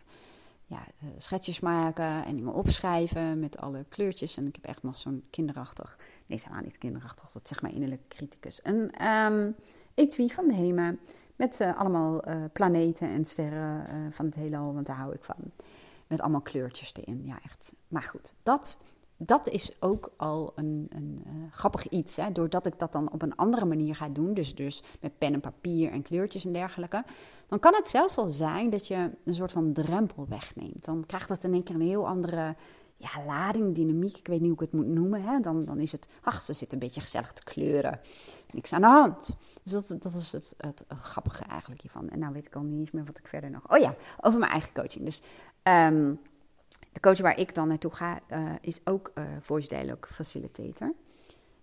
ja, 0.65 0.79
uh, 1.03 1.09
schetsjes 1.17 1.59
maken 1.59 2.25
en 2.25 2.35
dingen 2.35 2.53
opschrijven 2.53 3.39
met 3.39 3.57
alle 3.57 3.85
kleurtjes. 3.89 4.37
En 4.37 4.47
ik 4.47 4.55
heb 4.55 4.65
echt 4.65 4.83
nog 4.83 4.97
zo'n 4.97 5.23
kinderachtig, 5.29 5.97
nee, 6.25 6.39
helemaal 6.43 6.63
niet 6.63 6.77
kinderachtig, 6.77 7.31
dat 7.31 7.47
zeg 7.47 7.61
maar 7.61 7.73
innerlijke 7.73 8.07
criticus. 8.07 8.59
Een 8.63 9.07
um, 9.07 9.55
etui 9.93 10.29
van 10.29 10.47
de 10.47 10.53
HEMA 10.53 10.95
met 11.37 11.61
allemaal 11.77 12.29
uh, 12.29 12.35
planeten 12.53 13.09
en 13.09 13.25
sterren 13.25 13.85
van 14.13 14.25
het 14.25 14.35
heelal, 14.35 14.73
want 14.73 14.85
daar 14.85 14.95
hou 14.95 15.13
ik 15.13 15.23
van. 15.23 15.51
Met 16.07 16.21
allemaal 16.21 16.41
kleurtjes 16.41 16.93
erin, 16.95 17.21
ja 17.25 17.39
echt. 17.43 17.73
Maar 17.87 18.03
goed, 18.03 18.33
dat 18.43 18.77
dat 19.17 19.47
is 19.47 19.81
ook 19.81 20.11
al 20.17 20.51
een, 20.55 20.87
een 20.89 21.23
uh, 21.27 21.33
grappig 21.51 21.89
iets. 21.89 22.15
Hè? 22.15 22.31
Doordat 22.31 22.65
ik 22.65 22.79
dat 22.79 22.91
dan 22.91 23.11
op 23.11 23.21
een 23.21 23.35
andere 23.35 23.65
manier 23.65 23.95
ga 23.95 24.09
doen, 24.09 24.33
dus, 24.33 24.55
dus 24.55 24.83
met 25.01 25.17
pen 25.17 25.33
en 25.33 25.39
papier 25.39 25.91
en 25.91 26.01
kleurtjes 26.01 26.45
en 26.45 26.53
dergelijke, 26.53 27.03
dan 27.47 27.59
kan 27.59 27.73
het 27.75 27.87
zelfs 27.87 28.17
al 28.17 28.27
zijn 28.27 28.69
dat 28.69 28.87
je 28.87 29.11
een 29.25 29.35
soort 29.35 29.51
van 29.51 29.73
drempel 29.73 30.25
wegneemt. 30.29 30.85
Dan 30.85 31.03
krijgt 31.05 31.29
het 31.29 31.43
in 31.43 31.53
één 31.53 31.63
keer 31.63 31.75
een 31.75 31.81
heel 31.81 32.07
andere 32.07 32.55
ja, 32.97 33.25
lading, 33.25 33.75
dynamiek. 33.75 34.17
Ik 34.17 34.27
weet 34.27 34.39
niet 34.39 34.49
hoe 34.49 34.63
ik 34.63 34.71
het 34.71 34.81
moet 34.81 34.93
noemen. 34.93 35.23
Hè? 35.23 35.39
Dan, 35.39 35.65
dan 35.65 35.79
is 35.79 35.91
het, 35.91 36.07
ach, 36.21 36.41
ze 36.41 36.53
zit 36.53 36.73
een 36.73 36.79
beetje 36.79 37.01
gezellig 37.01 37.33
te 37.33 37.43
kleuren. 37.43 37.99
Niks 38.53 38.73
aan 38.73 38.81
de 38.81 38.87
hand. 38.87 39.35
Dus 39.63 39.71
dat, 39.71 40.01
dat 40.01 40.13
is 40.13 40.31
het, 40.31 40.53
het, 40.57 40.85
grappige 41.01 41.43
eigenlijk 41.43 41.81
hiervan. 41.81 42.09
En 42.09 42.19
nou 42.19 42.33
weet 42.33 42.45
ik 42.45 42.55
al 42.55 42.61
niet 42.61 42.79
eens 42.79 42.91
meer 42.91 43.05
wat 43.05 43.17
ik 43.17 43.27
verder 43.27 43.49
nog... 43.49 43.71
Oh 43.71 43.77
ja, 43.77 43.95
over 44.21 44.39
mijn 44.39 44.51
eigen 44.51 44.73
coaching. 44.73 45.05
Dus... 45.05 45.21
Um, 45.63 46.19
de 46.91 46.99
coach 46.99 47.19
waar 47.19 47.39
ik 47.39 47.55
dan 47.55 47.67
naartoe 47.67 47.91
ga, 47.91 48.19
uh, 48.29 48.51
is 48.61 48.79
ook 48.83 49.11
uh, 49.15 49.23
voice 49.39 49.67
dialogue 49.67 50.13
facilitator. 50.13 50.93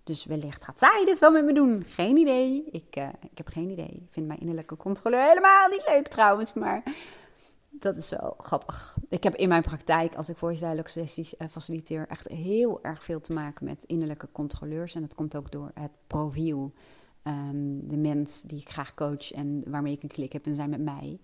Dus 0.05 0.25
wellicht 0.25 0.65
gaat 0.65 0.79
zij 0.79 1.03
dit 1.05 1.19
wel 1.19 1.31
met 1.31 1.45
me 1.45 1.53
doen. 1.53 1.85
Geen 1.87 2.17
idee. 2.17 2.65
Ik, 2.71 2.97
uh, 2.99 3.09
ik 3.31 3.39
heb 3.39 3.49
geen 3.49 3.71
idee. 3.71 3.91
Ik 3.91 4.09
vind 4.11 4.27
mijn 4.27 4.41
innerlijke 4.41 4.77
controleur 4.77 5.29
helemaal 5.29 5.69
niet 5.69 5.85
leuk 5.89 6.09
trouwens. 6.09 6.53
Maar 6.53 6.83
dat 7.79 7.97
is 7.97 8.09
zo 8.09 8.35
grappig. 8.39 8.97
Ik 9.09 9.23
heb 9.23 9.35
in 9.35 9.49
mijn 9.49 9.63
praktijk, 9.63 10.15
als 10.15 10.29
ik 10.29 10.37
voice 10.37 10.83
sessies 10.85 11.35
faciliteer, 11.51 12.09
echt 12.09 12.29
heel 12.29 12.83
erg 12.83 13.05
veel 13.05 13.21
te 13.21 13.33
maken 13.33 13.65
met 13.65 13.85
innerlijke 13.85 14.29
controleurs. 14.33 14.95
En 14.95 15.01
dat 15.01 15.15
komt 15.15 15.37
ook 15.37 15.53
door 15.53 15.71
het 15.75 15.93
profiel. 16.07 16.73
Um, 17.27 17.89
de 17.89 17.97
mens 17.97 18.43
die 18.43 18.61
ik 18.61 18.71
graag 18.71 18.95
coach 18.95 19.33
en 19.33 19.63
waarmee 19.67 19.93
ik 19.93 20.03
een 20.03 20.09
klik 20.09 20.33
heb 20.33 20.47
en 20.47 20.55
zijn 20.55 20.71
met 20.71 20.81
mij 20.81 21.21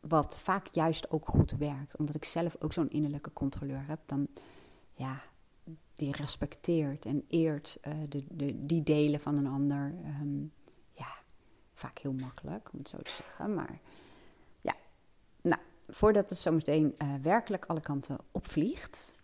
wat 0.00 0.38
vaak 0.38 0.66
juist 0.66 1.10
ook 1.10 1.28
goed 1.28 1.50
werkt. 1.50 1.96
Omdat 1.96 2.14
ik 2.14 2.24
zelf 2.24 2.56
ook 2.58 2.72
zo'n 2.72 2.90
innerlijke 2.90 3.32
controleur 3.32 3.84
heb, 3.86 4.00
dan 4.06 4.28
ja, 4.92 5.22
die 5.94 6.12
respecteert 6.12 7.04
en 7.04 7.24
eert 7.28 7.78
uh, 7.82 7.94
de, 8.08 8.24
de, 8.30 8.66
die 8.66 8.82
delen 8.82 9.20
van 9.20 9.36
een 9.36 9.46
ander. 9.46 9.94
Um, 10.20 10.52
ja, 10.92 11.08
vaak 11.72 11.98
heel 11.98 12.12
makkelijk, 12.12 12.68
om 12.72 12.78
het 12.78 12.88
zo 12.88 12.98
te 12.98 13.10
zeggen. 13.10 13.54
Maar 13.54 13.80
voordat 15.88 16.28
het 16.28 16.38
zometeen 16.38 16.94
uh, 16.98 17.14
werkelijk 17.22 17.64
alle 17.64 17.80
kanten 17.80 18.18
opvliegt. 18.30 19.16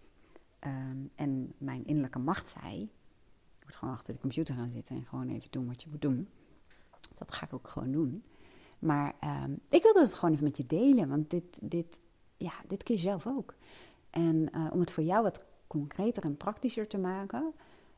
Um, 0.66 1.11
en 1.14 1.53
mijn 1.59 1.87
innerlijke 1.87 2.18
macht 2.18 2.48
zei, 2.48 2.79
je 3.59 3.64
moet 3.64 3.74
gewoon 3.74 3.94
achter 3.94 4.14
de 4.14 4.20
computer 4.20 4.55
gaan 4.55 4.70
zitten 4.70 4.96
en 4.96 5.07
gewoon 5.07 5.29
even 5.29 5.50
doen 5.50 5.66
wat 5.66 5.83
je 5.83 5.88
moet 5.90 6.03
doen. 6.03 6.29
Dat 7.18 7.33
ga 7.33 7.46
ik 7.46 7.53
ook 7.53 7.68
gewoon 7.68 7.92
doen. 7.92 8.22
Maar 8.79 9.14
um, 9.44 9.61
ik 9.68 9.83
wilde 9.83 10.00
het 10.00 10.14
gewoon 10.14 10.35
even 10.35 10.44
met 10.44 10.57
je 10.57 10.66
delen, 10.66 11.09
want 11.09 11.31
dit, 11.31 11.70
dit, 11.70 12.00
ja, 12.37 12.53
dit 12.66 12.83
kun 12.83 12.94
je 12.94 13.00
zelf 13.00 13.27
ook. 13.27 13.55
En 14.11 14.48
uh, 14.55 14.66
om 14.72 14.81
het 14.81 14.90
voor 14.90 15.05
jou 15.05 15.22
wat 15.22 15.44
concreter 15.66 16.24
en 16.24 16.37
praktischer 16.37 16.88
te 16.88 16.98
maken, 16.98 17.53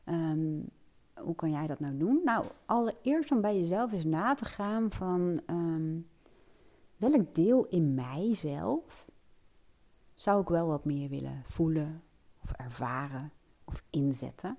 um, 0.05 0.69
hoe 1.15 1.35
kan 1.35 1.51
jij 1.51 1.67
dat 1.67 1.79
nou 1.79 1.97
doen? 1.97 2.21
Nou, 2.23 2.45
allereerst 2.65 3.31
om 3.31 3.41
bij 3.41 3.59
jezelf 3.59 3.91
eens 3.91 4.05
na 4.05 4.33
te 4.33 4.45
gaan 4.45 4.91
van 4.91 5.41
welk 6.97 7.35
deel 7.35 7.65
in 7.65 7.93
mijzelf 7.93 9.07
zou 10.13 10.41
ik 10.41 10.47
wel 10.47 10.67
wat 10.67 10.85
meer 10.85 11.09
willen 11.09 11.41
voelen 11.45 12.03
of 12.43 12.51
ervaren 12.51 13.31
of 13.63 13.83
inzetten. 13.89 14.57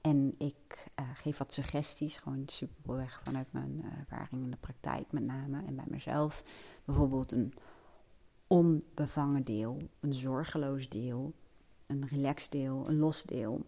En 0.00 0.34
ik 0.38 0.86
uh, 1.00 1.06
geef 1.14 1.38
wat 1.38 1.52
suggesties, 1.52 2.16
gewoon 2.16 2.42
superweg 2.46 3.20
vanuit 3.24 3.52
mijn 3.52 3.80
uh, 3.84 3.98
ervaring 3.98 4.42
in 4.42 4.50
de 4.50 4.56
praktijk 4.56 5.12
met 5.12 5.22
name 5.22 5.64
en 5.66 5.76
bij 5.76 5.84
mezelf. 5.88 6.42
Bijvoorbeeld 6.84 7.32
een 7.32 7.54
onbevangen 8.46 9.44
deel, 9.44 9.78
een 10.00 10.14
zorgeloos 10.14 10.88
deel, 10.88 11.32
een 11.86 12.08
relaxed 12.08 12.50
deel, 12.50 12.88
een 12.88 12.98
los 12.98 13.22
deel, 13.22 13.66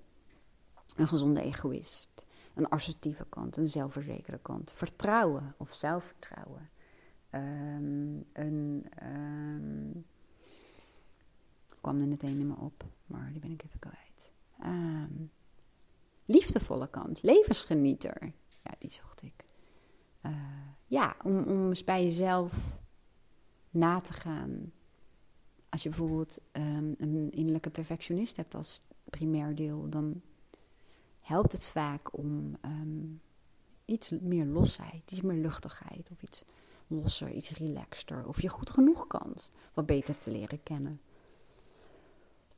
een 0.96 1.08
gezonde 1.08 1.40
egoïst, 1.40 2.26
een 2.54 2.68
assertieve 2.68 3.26
kant, 3.28 3.56
een 3.56 3.66
zelfverzekerde 3.66 4.40
kant, 4.42 4.72
vertrouwen 4.72 5.54
of 5.56 5.72
zelfvertrouwen, 5.72 6.70
um, 7.36 8.24
een... 8.32 8.86
Um, 9.02 10.04
kwam 11.80 12.00
er 12.00 12.06
net 12.06 12.22
een 12.22 12.38
in 12.38 12.46
me 12.46 12.56
op, 12.56 12.84
maar 13.06 13.30
die 13.32 13.40
ben 13.40 13.50
ik 13.50 13.62
even 13.64 13.78
kwijt. 13.78 14.32
Um, 14.64 15.30
liefdevolle 16.24 16.90
kant, 16.90 17.22
levensgenieter. 17.22 18.32
Ja, 18.62 18.74
die 18.78 18.92
zocht 18.92 19.22
ik. 19.22 19.44
Uh, 20.22 20.32
ja, 20.86 21.16
om, 21.24 21.38
om 21.38 21.68
eens 21.68 21.84
bij 21.84 22.04
jezelf 22.04 22.80
na 23.70 24.00
te 24.00 24.12
gaan. 24.12 24.72
Als 25.68 25.82
je 25.82 25.88
bijvoorbeeld 25.88 26.40
een 26.52 27.30
innerlijke 27.30 27.70
perfectionist 27.70 28.36
hebt 28.36 28.54
als 28.54 28.82
primair 29.04 29.54
deel, 29.54 29.88
dan 29.88 30.22
helpt 31.20 31.52
het 31.52 31.66
vaak 31.66 32.18
om 32.18 32.58
iets 33.84 34.10
meer 34.10 34.44
losheid, 34.44 35.10
iets 35.10 35.20
meer 35.20 35.40
luchtigheid 35.40 36.10
of 36.10 36.22
iets 36.22 36.44
losser, 36.86 37.30
iets 37.30 37.50
relaxter. 37.50 38.28
Of 38.28 38.42
je 38.42 38.48
goed 38.48 38.70
genoeg 38.70 39.06
kant 39.06 39.52
wat 39.74 39.86
beter 39.86 40.16
te 40.16 40.30
leren 40.30 40.62
kennen. 40.62 41.00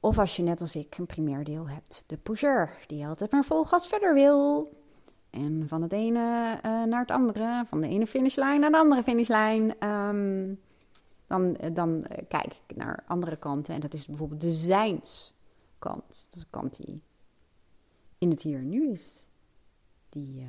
Of 0.01 0.19
als 0.19 0.37
je 0.37 0.43
net 0.43 0.61
als 0.61 0.77
ik 0.77 0.99
een 0.99 1.07
primair 1.07 1.45
deel 1.45 1.69
hebt, 1.69 2.05
de 2.07 2.17
pusher, 2.17 2.85
die 2.87 3.07
altijd 3.07 3.31
maar 3.31 3.45
vol 3.45 3.65
gas 3.65 3.89
verder 3.89 4.15
wil. 4.15 4.73
En 5.31 5.65
van 5.69 5.83
het 5.83 5.93
ene 5.93 6.59
uh, 6.65 6.85
naar 6.85 7.01
het 7.01 7.11
andere, 7.11 7.65
van 7.67 7.81
de 7.81 7.89
ene 7.89 8.07
finishlijn 8.07 8.61
naar 8.61 8.71
de 8.71 8.79
andere 8.79 9.03
finishlijn. 9.03 9.89
Um, 9.89 10.61
dan, 11.27 11.57
dan 11.73 11.91
uh, 11.91 12.19
kijk 12.29 12.61
ik 12.67 12.77
naar 12.77 13.05
andere 13.07 13.37
kanten. 13.37 13.75
En 13.75 13.81
dat 13.81 13.95
is 13.95 14.07
bijvoorbeeld 14.07 14.41
de 14.41 14.51
zijnskant. 14.51 16.29
De 16.31 16.45
kant 16.51 16.85
die 16.85 17.01
in 18.19 18.31
het 18.31 18.43
hier 18.43 18.59
en 18.59 18.69
nu 18.69 18.91
is. 18.91 19.29
Die 20.09 20.47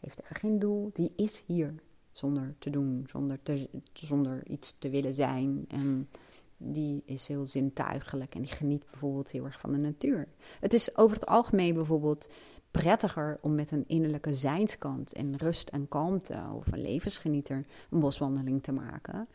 heeft 0.00 0.22
even 0.22 0.36
geen 0.36 0.58
doel. 0.58 0.90
Die 0.92 1.12
is 1.16 1.42
hier. 1.46 1.74
Zonder 2.16 2.54
te 2.58 2.70
doen, 2.70 3.04
zonder, 3.10 3.42
te, 3.42 3.68
zonder 3.92 4.46
iets 4.48 4.74
te 4.78 4.90
willen 4.90 5.14
zijn. 5.14 5.64
En 5.68 6.08
die 6.56 7.02
is 7.06 7.28
heel 7.28 7.46
zintuigelijk 7.46 8.34
en 8.34 8.42
die 8.42 8.52
geniet 8.52 8.86
bijvoorbeeld 8.90 9.30
heel 9.30 9.44
erg 9.44 9.60
van 9.60 9.72
de 9.72 9.78
natuur. 9.78 10.28
Het 10.60 10.74
is 10.74 10.96
over 10.96 11.16
het 11.16 11.26
algemeen 11.26 11.74
bijvoorbeeld 11.74 12.28
prettiger 12.70 13.38
om 13.40 13.54
met 13.54 13.70
een 13.70 13.84
innerlijke 13.86 14.34
zijnskant 14.34 15.12
en 15.12 15.36
rust 15.36 15.68
en 15.68 15.88
kalmte 15.88 16.42
of 16.54 16.72
een 16.72 16.82
levensgenieter 16.82 17.66
een 17.90 18.00
boswandeling 18.00 18.62
te 18.62 18.72
maken 18.72 19.28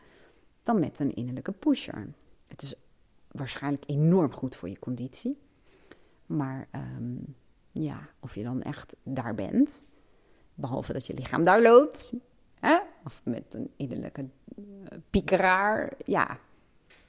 dan 0.62 0.80
met 0.80 0.98
een 0.98 1.14
innerlijke 1.14 1.52
pusher. 1.52 2.12
Het 2.46 2.62
is 2.62 2.74
waarschijnlijk 3.28 3.84
enorm 3.86 4.32
goed 4.32 4.56
voor 4.56 4.68
je 4.68 4.78
conditie. 4.78 5.38
Maar 6.26 6.68
um, 6.96 7.36
ja, 7.70 8.08
of 8.20 8.34
je 8.34 8.42
dan 8.42 8.62
echt 8.62 8.96
daar 9.04 9.34
bent, 9.34 9.86
behalve 10.54 10.92
dat 10.92 11.06
je 11.06 11.14
lichaam 11.14 11.44
daar 11.44 11.62
loopt, 11.62 12.12
of 13.04 13.20
met 13.24 13.44
een 13.50 13.70
innerlijke 13.76 14.28
uh, 14.56 14.64
piekeraar, 15.10 15.92
ja, 16.04 16.38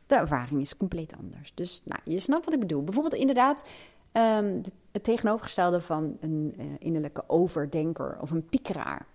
de 0.06 0.16
ervaring 0.16 0.62
is 0.62 0.78
compleet 0.78 1.16
anders. 1.18 1.52
Dus 1.56 1.82
nou, 1.86 2.02
je 2.04 2.20
snapt 2.20 2.46
wat 2.46 2.54
ik 2.54 2.60
bedoel. 2.60 2.84
Bijvoorbeeld 2.84 3.22
inderdaad 3.22 3.66
um, 4.14 4.62
het 4.92 5.04
tegenovergestelde 5.04 5.82
van 5.82 6.18
een 6.20 6.54
uh, 6.58 6.66
innerlijke 6.80 7.24
overdenker 7.28 8.18
of 8.22 8.32
een 8.32 8.46
piekeraar. 8.46 9.06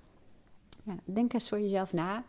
Ja, 0.85 0.97
denk 1.05 1.33
eens 1.33 1.49
voor 1.49 1.61
jezelf 1.61 1.93
na. 1.93 2.25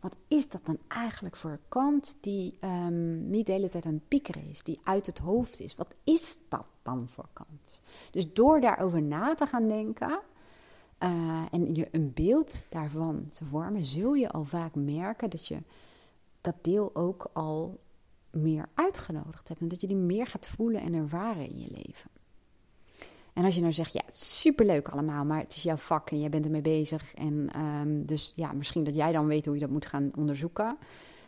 Wat 0.00 0.16
is 0.28 0.48
dat 0.48 0.66
dan 0.66 0.78
eigenlijk 0.88 1.36
voor 1.36 1.50
een 1.50 1.68
kant 1.68 2.18
die 2.20 2.58
um, 2.64 3.30
niet 3.30 3.46
de 3.46 3.52
hele 3.52 3.68
tijd 3.68 3.84
aan 3.84 3.94
het 3.94 4.08
piekeren 4.08 4.48
is, 4.48 4.62
die 4.62 4.80
uit 4.84 5.06
het 5.06 5.18
hoofd 5.18 5.60
is? 5.60 5.74
Wat 5.76 5.94
is 6.04 6.38
dat 6.48 6.66
dan 6.82 7.08
voor 7.08 7.28
kant? 7.32 7.80
Dus 8.10 8.32
door 8.32 8.60
daarover 8.60 9.02
na 9.02 9.34
te 9.34 9.46
gaan 9.46 9.68
denken 9.68 10.20
uh, 11.02 11.42
en 11.50 11.74
je 11.74 11.88
een 11.90 12.12
beeld 12.14 12.62
daarvan 12.68 13.28
te 13.28 13.44
vormen, 13.44 13.84
zul 13.84 14.14
je 14.14 14.30
al 14.30 14.44
vaak 14.44 14.74
merken 14.74 15.30
dat 15.30 15.46
je 15.46 15.62
dat 16.40 16.54
deel 16.60 16.90
ook 16.94 17.30
al 17.32 17.80
meer 18.30 18.68
uitgenodigd 18.74 19.48
hebt. 19.48 19.60
En 19.60 19.68
dat 19.68 19.80
je 19.80 19.86
die 19.86 19.96
meer 19.96 20.26
gaat 20.26 20.46
voelen 20.46 20.80
en 20.80 20.94
ervaren 20.94 21.48
in 21.48 21.58
je 21.58 21.70
leven. 21.70 22.10
En 23.32 23.44
als 23.44 23.54
je 23.54 23.60
nou 23.60 23.72
zegt, 23.72 23.92
ja, 23.92 24.02
superleuk 24.08 24.88
allemaal, 24.88 25.24
maar 25.24 25.40
het 25.40 25.56
is 25.56 25.62
jouw 25.62 25.76
vak 25.76 26.10
en 26.10 26.20
jij 26.20 26.28
bent 26.28 26.44
ermee 26.44 26.60
bezig. 26.60 27.14
En 27.14 27.60
um, 27.60 28.06
dus 28.06 28.32
ja, 28.36 28.52
misschien 28.52 28.84
dat 28.84 28.94
jij 28.94 29.12
dan 29.12 29.26
weet 29.26 29.44
hoe 29.44 29.54
je 29.54 29.60
dat 29.60 29.70
moet 29.70 29.86
gaan 29.86 30.10
onderzoeken. 30.16 30.78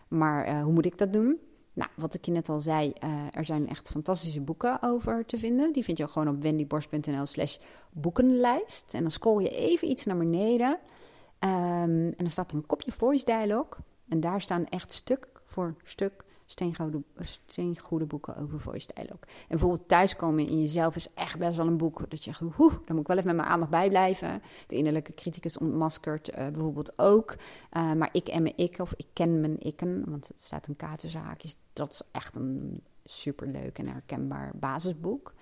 Maar 0.08 0.48
uh, 0.48 0.62
hoe 0.62 0.72
moet 0.72 0.86
ik 0.86 0.98
dat 0.98 1.12
doen? 1.12 1.38
Nou, 1.74 1.90
wat 1.96 2.14
ik 2.14 2.24
je 2.24 2.32
net 2.32 2.48
al 2.48 2.60
zei, 2.60 2.92
uh, 3.04 3.10
er 3.30 3.44
zijn 3.44 3.68
echt 3.68 3.88
fantastische 3.88 4.40
boeken 4.40 4.82
over 4.82 5.26
te 5.26 5.38
vinden. 5.38 5.72
Die 5.72 5.84
vind 5.84 5.98
je 5.98 6.04
ook 6.04 6.10
gewoon 6.10 6.28
op 6.28 6.42
wendyborst.nl 6.42 7.26
slash 7.26 7.58
boekenlijst. 7.90 8.94
En 8.94 9.02
dan 9.02 9.10
scroll 9.10 9.42
je 9.42 9.48
even 9.48 9.90
iets 9.90 10.04
naar 10.04 10.16
beneden. 10.16 10.70
Um, 10.70 12.06
en 12.06 12.14
dan 12.16 12.30
staat 12.30 12.50
er 12.50 12.56
een 12.56 12.66
kopje 12.66 12.92
voice 12.92 13.24
dialogue. 13.24 13.80
En 14.08 14.20
daar 14.20 14.40
staan 14.40 14.66
echt 14.68 14.92
stuk 14.92 15.28
voor 15.44 15.74
stuk 15.84 16.24
steengoede, 16.46 17.02
steengoede 17.46 18.06
boeken 18.06 18.36
over 18.36 18.60
voice 18.60 18.88
dialogue. 18.94 19.20
En 19.22 19.46
bijvoorbeeld 19.48 19.88
thuiskomen 19.88 20.46
in 20.46 20.60
jezelf 20.60 20.96
is 20.96 21.08
echt 21.14 21.38
best 21.38 21.56
wel 21.56 21.66
een 21.66 21.76
boek 21.76 22.10
dat 22.10 22.24
je 22.24 22.32
zegt, 22.32 22.40
daar 22.40 22.94
moet 22.94 23.00
ik 23.00 23.06
wel 23.06 23.16
even 23.16 23.26
met 23.26 23.36
mijn 23.36 23.48
aandacht 23.48 23.70
bij 23.70 23.88
blijven. 23.88 24.42
De 24.66 24.76
innerlijke 24.76 25.14
criticus 25.14 25.58
ontmaskert 25.58 26.28
uh, 26.28 26.36
bijvoorbeeld 26.36 26.92
ook. 26.98 27.36
Uh, 27.72 27.92
maar 27.92 28.08
ik 28.12 28.28
en 28.28 28.42
mijn 28.42 28.56
ik, 28.56 28.78
of 28.78 28.92
ik 28.96 29.06
ken 29.12 29.40
mijn 29.40 29.58
ikken, 29.58 30.10
want 30.10 30.28
het 30.28 30.42
staat 30.42 30.66
een 30.66 31.12
haakjes. 31.12 31.56
Dat 31.72 31.92
is 31.92 32.02
echt 32.12 32.36
een 32.36 32.82
superleuk 33.04 33.78
en 33.78 33.86
herkenbaar 33.86 34.52
basisboek. 34.54 35.34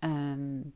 Um, 0.00 0.74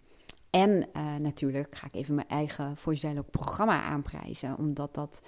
en 0.51 0.89
natuurlijk 1.21 1.75
ga 1.75 1.87
ik 1.87 1.95
even 1.95 2.15
mijn 2.15 2.29
eigen 2.29 2.77
voice 2.77 3.07
dialogue 3.07 3.31
programma 3.31 3.83
aanprijzen, 3.83 4.59
omdat 4.59 4.95
dat 4.95 5.23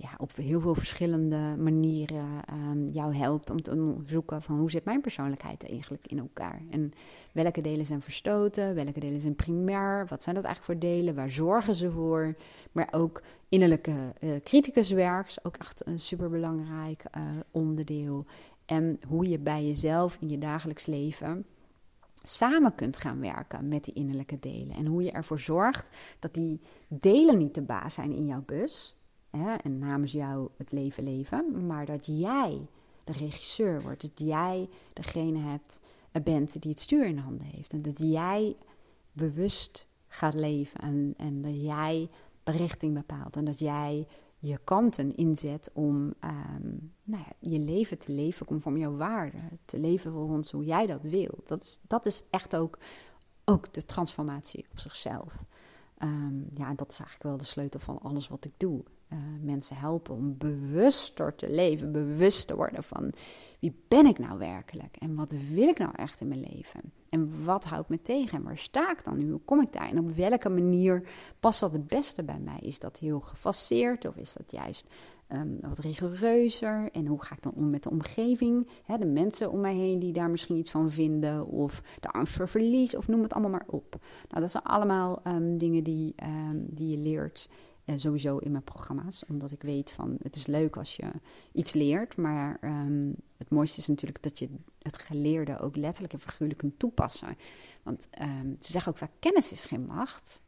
ja, 0.00 0.14
op 0.16 0.36
heel 0.36 0.60
veel 0.60 0.74
verschillende 0.74 1.56
manieren 1.58 2.26
um, 2.52 2.86
jou 2.86 3.14
helpt 3.14 3.50
om 3.50 3.62
te 3.62 3.70
onderzoeken 3.70 4.42
van 4.42 4.58
hoe 4.58 4.70
zit 4.70 4.84
mijn 4.84 5.00
persoonlijkheid 5.00 5.70
eigenlijk 5.70 6.06
in 6.06 6.18
elkaar. 6.18 6.62
En 6.70 6.92
welke 7.32 7.60
delen 7.60 7.86
zijn 7.86 8.02
verstoten, 8.02 8.74
welke 8.74 9.00
delen 9.00 9.20
zijn 9.20 9.34
primair, 9.34 10.06
wat 10.08 10.22
zijn 10.22 10.34
dat 10.34 10.44
eigenlijk 10.44 10.80
voor 10.80 10.90
delen, 10.90 11.14
waar 11.14 11.30
zorgen 11.30 11.74
ze 11.74 11.90
voor. 11.90 12.36
Maar 12.72 12.88
ook 12.90 13.22
innerlijke 13.48 14.14
uh, 14.20 14.36
criticuswerk 14.44 15.34
ook 15.42 15.56
echt 15.56 15.86
een 15.86 15.98
superbelangrijk 15.98 17.04
uh, 17.16 17.22
onderdeel. 17.50 18.24
En 18.66 19.00
hoe 19.06 19.28
je 19.28 19.38
bij 19.38 19.66
jezelf 19.66 20.16
in 20.20 20.28
je 20.28 20.38
dagelijks 20.38 20.86
leven 20.86 21.46
samen 22.22 22.74
kunt 22.74 22.96
gaan 22.96 23.20
werken 23.20 23.68
met 23.68 23.84
die 23.84 23.94
innerlijke 23.94 24.38
delen. 24.38 24.76
En 24.76 24.86
hoe 24.86 25.02
je 25.02 25.10
ervoor 25.10 25.40
zorgt 25.40 25.88
dat 26.18 26.34
die 26.34 26.60
delen 26.88 27.38
niet 27.38 27.54
de 27.54 27.62
baas 27.62 27.94
zijn 27.94 28.12
in 28.12 28.26
jouw 28.26 28.42
bus 28.46 28.94
en 29.62 29.78
namens 29.78 30.12
jou 30.12 30.48
het 30.56 30.72
leven 30.72 31.04
leven, 31.04 31.66
maar 31.66 31.86
dat 31.86 32.06
jij 32.06 32.66
de 33.04 33.12
regisseur 33.12 33.82
wordt. 33.82 34.02
Dat 34.02 34.28
jij 34.28 34.68
degene 34.92 35.38
hebt, 35.38 35.80
eh, 36.12 36.22
bent 36.22 36.62
die 36.62 36.70
het 36.70 36.80
stuur 36.80 37.06
in 37.06 37.18
handen 37.18 37.46
heeft. 37.46 37.72
En 37.72 37.82
dat 37.82 37.98
jij 37.98 38.56
bewust 39.12 39.88
gaat 40.06 40.34
leven 40.34 40.80
en, 40.80 41.14
en 41.16 41.42
dat 41.42 41.62
jij 41.62 42.08
de 42.42 42.52
richting 42.52 42.94
bepaalt. 42.94 43.36
En 43.36 43.44
dat 43.44 43.58
jij 43.58 44.06
je 44.38 44.58
kanten 44.64 45.16
inzet 45.16 45.70
om 45.72 46.14
um, 46.20 46.92
nou 47.02 47.24
ja, 47.26 47.32
je 47.48 47.58
leven 47.58 47.98
te 47.98 48.12
leven 48.12 48.46
conform 48.46 48.76
jouw 48.76 48.96
waarden. 48.96 49.58
Te 49.64 49.78
leven 49.78 50.12
volgens 50.12 50.50
hoe 50.50 50.64
jij 50.64 50.86
dat 50.86 51.02
wilt. 51.02 51.48
Dat 51.48 51.62
is, 51.62 51.80
dat 51.86 52.06
is 52.06 52.22
echt 52.30 52.56
ook, 52.56 52.78
ook 53.44 53.74
de 53.74 53.84
transformatie 53.84 54.66
op 54.70 54.78
zichzelf. 54.78 55.44
Um, 55.98 56.48
ja, 56.54 56.74
dat 56.74 56.90
is 56.90 56.98
eigenlijk 56.98 57.22
wel 57.22 57.36
de 57.36 57.44
sleutel 57.44 57.80
van 57.80 57.98
alles 57.98 58.28
wat 58.28 58.44
ik 58.44 58.52
doe. 58.56 58.82
Uh, 59.12 59.18
mensen 59.40 59.76
helpen 59.76 60.14
om 60.14 60.38
bewuster 60.38 61.34
te 61.34 61.50
leven, 61.50 61.92
bewust 61.92 62.46
te 62.46 62.56
worden 62.56 62.82
van 62.82 63.12
wie 63.60 63.74
ben 63.88 64.06
ik 64.06 64.18
nou 64.18 64.38
werkelijk 64.38 64.96
en 64.96 65.14
wat 65.14 65.32
wil 65.32 65.68
ik 65.68 65.78
nou 65.78 65.92
echt 65.96 66.20
in 66.20 66.28
mijn 66.28 66.40
leven? 66.40 66.92
En 67.08 67.44
wat 67.44 67.64
houdt 67.64 67.88
me 67.88 68.02
tegen 68.02 68.38
en 68.38 68.44
waar 68.44 68.58
sta 68.58 68.90
ik 68.90 69.04
dan 69.04 69.18
nu, 69.18 69.30
hoe 69.30 69.40
kom 69.44 69.60
ik 69.60 69.72
daar? 69.72 69.88
En 69.88 69.98
op 69.98 70.10
welke 70.10 70.48
manier 70.48 71.08
past 71.40 71.60
dat 71.60 71.72
het 71.72 71.86
beste 71.86 72.24
bij 72.24 72.38
mij? 72.38 72.58
Is 72.60 72.78
dat 72.78 72.98
heel 72.98 73.20
gefaseerd 73.20 74.06
of 74.06 74.16
is 74.16 74.32
dat 74.32 74.50
juist 74.50 74.86
um, 75.28 75.58
wat 75.60 75.78
rigoureuzer? 75.78 76.88
En 76.92 77.06
hoe 77.06 77.22
ga 77.22 77.34
ik 77.34 77.42
dan 77.42 77.52
om 77.54 77.70
met 77.70 77.82
de 77.82 77.90
omgeving, 77.90 78.68
de 78.98 79.06
mensen 79.06 79.50
om 79.50 79.60
mij 79.60 79.74
heen 79.74 79.98
die 79.98 80.12
daar 80.12 80.30
misschien 80.30 80.56
iets 80.56 80.70
van 80.70 80.90
vinden 80.90 81.46
of 81.46 81.82
de 82.00 82.08
angst 82.08 82.34
voor 82.34 82.48
verlies 82.48 82.96
of 82.96 83.08
noem 83.08 83.22
het 83.22 83.32
allemaal 83.32 83.50
maar 83.50 83.66
op. 83.66 83.96
Nou, 84.28 84.40
dat 84.40 84.50
zijn 84.50 84.64
allemaal 84.64 85.20
um, 85.26 85.58
dingen 85.58 85.84
die, 85.84 86.14
um, 86.22 86.66
die 86.70 86.88
je 86.88 86.98
leert 86.98 87.48
sowieso 87.98 88.36
in 88.36 88.50
mijn 88.50 88.64
programma's. 88.64 89.24
Omdat 89.28 89.52
ik 89.52 89.62
weet 89.62 89.92
van 89.92 90.16
het 90.22 90.36
is 90.36 90.46
leuk 90.46 90.76
als 90.76 90.96
je 90.96 91.10
iets 91.52 91.72
leert. 91.72 92.16
Maar 92.16 92.58
um, 92.64 93.14
het 93.36 93.50
mooiste 93.50 93.80
is 93.80 93.86
natuurlijk 93.86 94.22
dat 94.22 94.38
je 94.38 94.48
het 94.82 94.98
geleerde 94.98 95.58
ook 95.58 95.76
letterlijk 95.76 96.12
en 96.12 96.20
figuurlijk 96.20 96.58
kunt 96.58 96.78
toepassen. 96.78 97.36
Want 97.82 98.08
um, 98.20 98.56
ze 98.60 98.72
zeggen 98.72 98.92
ook 98.92 98.98
vaak: 98.98 99.12
kennis 99.18 99.52
is 99.52 99.64
geen 99.64 99.86
macht. 99.86 100.42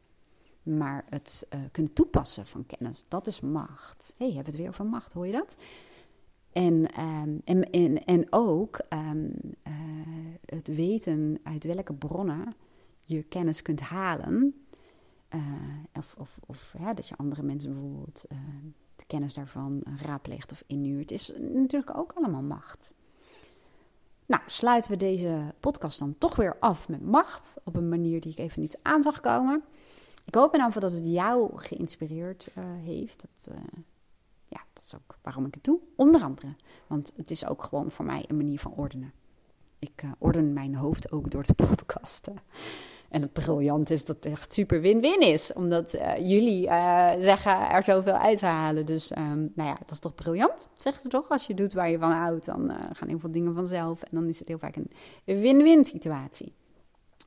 Maar 0.63 1.05
het 1.09 1.47
uh, 1.53 1.59
kunnen 1.71 1.93
toepassen 1.93 2.47
van 2.47 2.65
kennis, 2.65 3.05
dat 3.07 3.27
is 3.27 3.41
macht. 3.41 4.13
Hé, 4.17 4.25
hey, 4.25 4.35
hebben 4.35 4.53
we 4.53 4.57
het 4.57 4.59
weer 4.59 4.69
over 4.69 4.85
macht, 4.85 5.13
hoor 5.13 5.25
je 5.25 5.31
dat? 5.31 5.55
En, 6.51 7.01
um, 7.01 7.41
en, 7.45 7.69
en, 7.69 8.05
en 8.05 8.27
ook 8.29 8.81
uh, 8.93 9.09
het 10.45 10.67
weten 10.67 11.39
uit 11.43 11.63
welke 11.63 11.93
bronnen 11.93 12.53
je 13.01 13.23
kennis 13.23 13.61
kunt 13.61 13.79
halen. 13.79 14.62
Uh, 15.35 15.41
of 15.93 16.15
of, 16.17 16.39
of 16.45 16.75
ja, 16.77 16.93
dat 16.93 17.07
je 17.07 17.17
andere 17.17 17.43
mensen 17.43 17.73
bijvoorbeeld 17.73 18.25
uh, 18.31 18.37
de 18.95 19.05
kennis 19.07 19.33
daarvan 19.33 19.83
raadpleegt 20.05 20.51
of 20.51 20.63
inhuurt, 20.67 21.11
is 21.11 21.33
natuurlijk 21.39 21.97
ook 21.97 22.11
allemaal 22.13 22.41
macht. 22.41 22.93
Nou, 24.25 24.41
sluiten 24.45 24.91
we 24.91 24.97
deze 24.97 25.53
podcast 25.59 25.99
dan 25.99 26.15
toch 26.17 26.35
weer 26.35 26.57
af 26.59 26.89
met 26.89 27.05
macht. 27.05 27.57
Op 27.63 27.75
een 27.75 27.89
manier 27.89 28.21
die 28.21 28.31
ik 28.31 28.37
even 28.37 28.61
niet 28.61 28.77
aan 28.81 29.03
zag 29.03 29.19
komen. 29.19 29.63
Ik 30.25 30.35
hoop 30.35 30.53
in 30.53 30.59
ieder 30.59 30.73
geval 30.73 30.89
dat 30.89 30.99
het 30.99 31.11
jou 31.11 31.57
geïnspireerd 31.57 32.51
heeft. 32.83 33.21
Dat, 33.21 33.55
ja, 34.47 34.61
dat 34.73 34.83
is 34.83 34.95
ook 34.95 35.17
waarom 35.21 35.45
ik 35.45 35.53
het 35.53 35.63
doe. 35.63 35.79
Onder 35.95 36.23
andere. 36.23 36.55
Want 36.87 37.13
het 37.15 37.31
is 37.31 37.45
ook 37.45 37.63
gewoon 37.63 37.91
voor 37.91 38.05
mij 38.05 38.25
een 38.27 38.37
manier 38.37 38.59
van 38.59 38.73
ordenen. 38.73 39.13
Ik 39.79 40.03
orden 40.17 40.53
mijn 40.53 40.75
hoofd 40.75 41.11
ook 41.11 41.31
door 41.31 41.43
te 41.43 41.53
podcasten. 41.53 42.35
En 43.13 43.21
het 43.21 43.33
briljant 43.33 43.89
is 43.89 44.05
dat 44.05 44.15
het 44.15 44.25
echt 44.25 44.53
super 44.53 44.81
win-win 44.81 45.19
is. 45.19 45.53
Omdat 45.53 45.93
uh, 45.93 46.17
jullie 46.17 46.65
uh, 46.65 47.09
zeggen 47.19 47.69
er 47.69 47.83
zoveel 47.83 48.13
uit 48.13 48.37
te 48.37 48.45
halen. 48.45 48.85
Dus 48.85 49.11
um, 49.17 49.51
nou 49.55 49.69
ja, 49.69 49.75
dat 49.79 49.91
is 49.91 49.99
toch 49.99 50.15
briljant, 50.15 50.69
zegt 50.77 51.01
ze 51.01 51.07
toch? 51.07 51.29
Als 51.29 51.47
je 51.47 51.53
doet 51.53 51.73
waar 51.73 51.89
je 51.89 51.97
van 51.97 52.11
houdt, 52.11 52.45
dan 52.45 52.71
uh, 52.71 52.77
gaan 52.91 53.07
heel 53.07 53.19
veel 53.19 53.31
dingen 53.31 53.53
vanzelf. 53.53 54.01
En 54.01 54.09
dan 54.11 54.27
is 54.27 54.39
het 54.39 54.47
heel 54.47 54.57
vaak 54.57 54.75
een 54.75 54.91
win-win 55.25 55.85
situatie. 55.85 56.53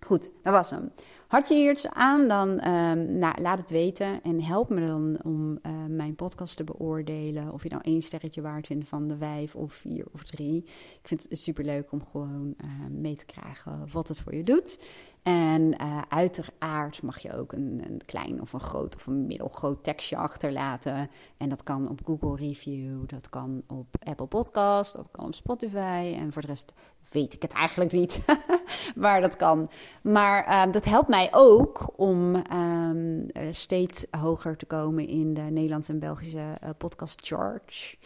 Goed, 0.01 0.31
dat 0.43 0.53
was 0.53 0.71
hem. 0.71 0.93
Had 1.27 1.49
je 1.49 1.55
hier 1.55 1.71
iets 1.71 1.89
aan, 1.89 2.29
dan 2.29 2.69
um, 2.69 3.19
nou, 3.19 3.41
laat 3.41 3.59
het 3.59 3.71
weten. 3.71 4.23
En 4.23 4.43
help 4.43 4.69
me 4.69 4.87
dan 4.87 5.19
om 5.25 5.61
mijn 5.89 6.15
podcast 6.15 6.57
te 6.57 6.65
beoordelen. 6.65 7.53
Of 7.53 7.63
je 7.63 7.69
nou 7.69 7.83
één 7.85 8.03
sterretje 8.03 8.43
waard 8.43 8.67
vindt 8.67 8.89
van 8.89 9.09
de 9.09 9.17
vijf 9.17 9.55
of 9.55 9.73
vier 9.73 10.07
of 10.13 10.23
drie. 10.23 10.63
Ik 11.03 11.09
vind 11.09 11.27
het 11.29 11.39
super 11.39 11.65
leuk 11.65 11.93
om 11.93 12.05
gewoon 12.05 12.57
mee 12.91 13.17
te 13.17 13.27
krijgen 13.27 13.89
wat 13.93 14.09
het 14.09 14.21
voor 14.21 14.35
je 14.35 14.43
doet. 14.43 14.79
En 15.27 15.75
uh, 15.83 16.03
uiteraard 16.09 17.03
mag 17.03 17.19
je 17.19 17.37
ook 17.37 17.53
een, 17.53 17.83
een, 17.87 18.01
klein 18.05 18.41
of 18.41 18.53
een 18.53 18.61
groot 18.61 18.95
of 18.95 19.07
een 19.07 19.27
middelgroot 19.27 19.85
tekstje 19.85 20.17
achterlaten. 20.17 21.11
En 21.37 21.49
dat 21.49 21.63
kan 21.63 21.89
op 21.89 22.01
Google 22.05 22.37
Review, 22.47 23.07
dat 23.07 23.29
kan 23.29 23.63
op 23.67 23.87
Apple 24.05 24.27
Podcast, 24.27 24.97
dat 24.97 25.09
kan 25.11 25.25
op 25.25 25.35
Spotify. 25.35 26.15
En 26.19 26.33
voor 26.33 26.43
de 26.43 26.49
rest 26.49 26.75
weet 27.11 27.35
ik 27.35 27.43
het 27.43 27.53
eigenlijk 27.53 27.93
niet 27.93 28.25
waar 28.95 29.21
dat 29.21 29.37
kan. 29.37 29.71
Maar 30.03 30.49
uh, 30.49 30.73
dat 30.73 30.85
helpt 30.85 31.09
mij 31.09 31.29
ook 31.33 31.93
om 31.97 32.43
um, 32.53 33.27
steeds 33.51 34.07
hoger 34.11 34.57
te 34.57 34.67
komen 34.67 35.09
in 35.09 35.35
de 35.35 35.41
Nederlandse 35.41 35.93
en 35.93 35.99
Belgische 35.99 36.57
uh, 36.65 36.71
podcast 36.79 37.27
charge. 37.27 37.97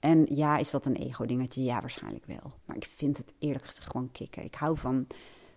En 0.00 0.26
ja, 0.28 0.56
is 0.56 0.70
dat 0.70 0.86
een 0.86 0.96
ego-dingetje? 0.96 1.62
Ja, 1.62 1.80
waarschijnlijk 1.80 2.26
wel. 2.26 2.52
Maar 2.64 2.76
ik 2.76 2.88
vind 2.96 3.16
het 3.16 3.34
eerlijk 3.38 3.66
gezegd 3.66 3.90
gewoon 3.90 4.12
kicken. 4.12 4.44
Ik 4.44 4.54
hou 4.54 4.78
van 4.78 5.06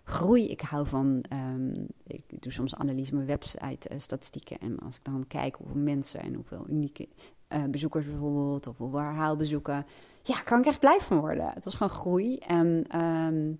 groei. 0.06 0.48
Ik 0.48 0.60
hou 0.60 0.86
van, 0.86 1.24
um, 1.32 1.72
ik 2.06 2.42
doe 2.42 2.52
soms 2.52 2.74
analyse 2.74 3.14
mijn 3.14 3.26
website 3.26 3.90
uh, 3.92 3.98
statistieken. 3.98 4.58
En 4.58 4.78
als 4.78 4.96
ik 4.96 5.04
dan 5.04 5.26
kijk 5.26 5.56
hoeveel 5.56 5.80
mensen 5.80 6.20
en 6.20 6.34
hoeveel 6.34 6.64
unieke 6.68 7.08
uh, 7.48 7.64
bezoekers 7.64 8.06
bijvoorbeeld, 8.06 8.66
of 8.66 8.78
hoeveel 8.78 8.98
herhaalbezoeken, 8.98 9.86
ja, 10.22 10.40
kan 10.40 10.58
ik 10.58 10.66
echt 10.66 10.80
blij 10.80 11.00
van 11.00 11.20
worden. 11.20 11.50
Het 11.54 11.66
is 11.66 11.74
gewoon 11.74 11.92
groei. 11.92 12.36
En 12.36 13.00
um, 13.00 13.58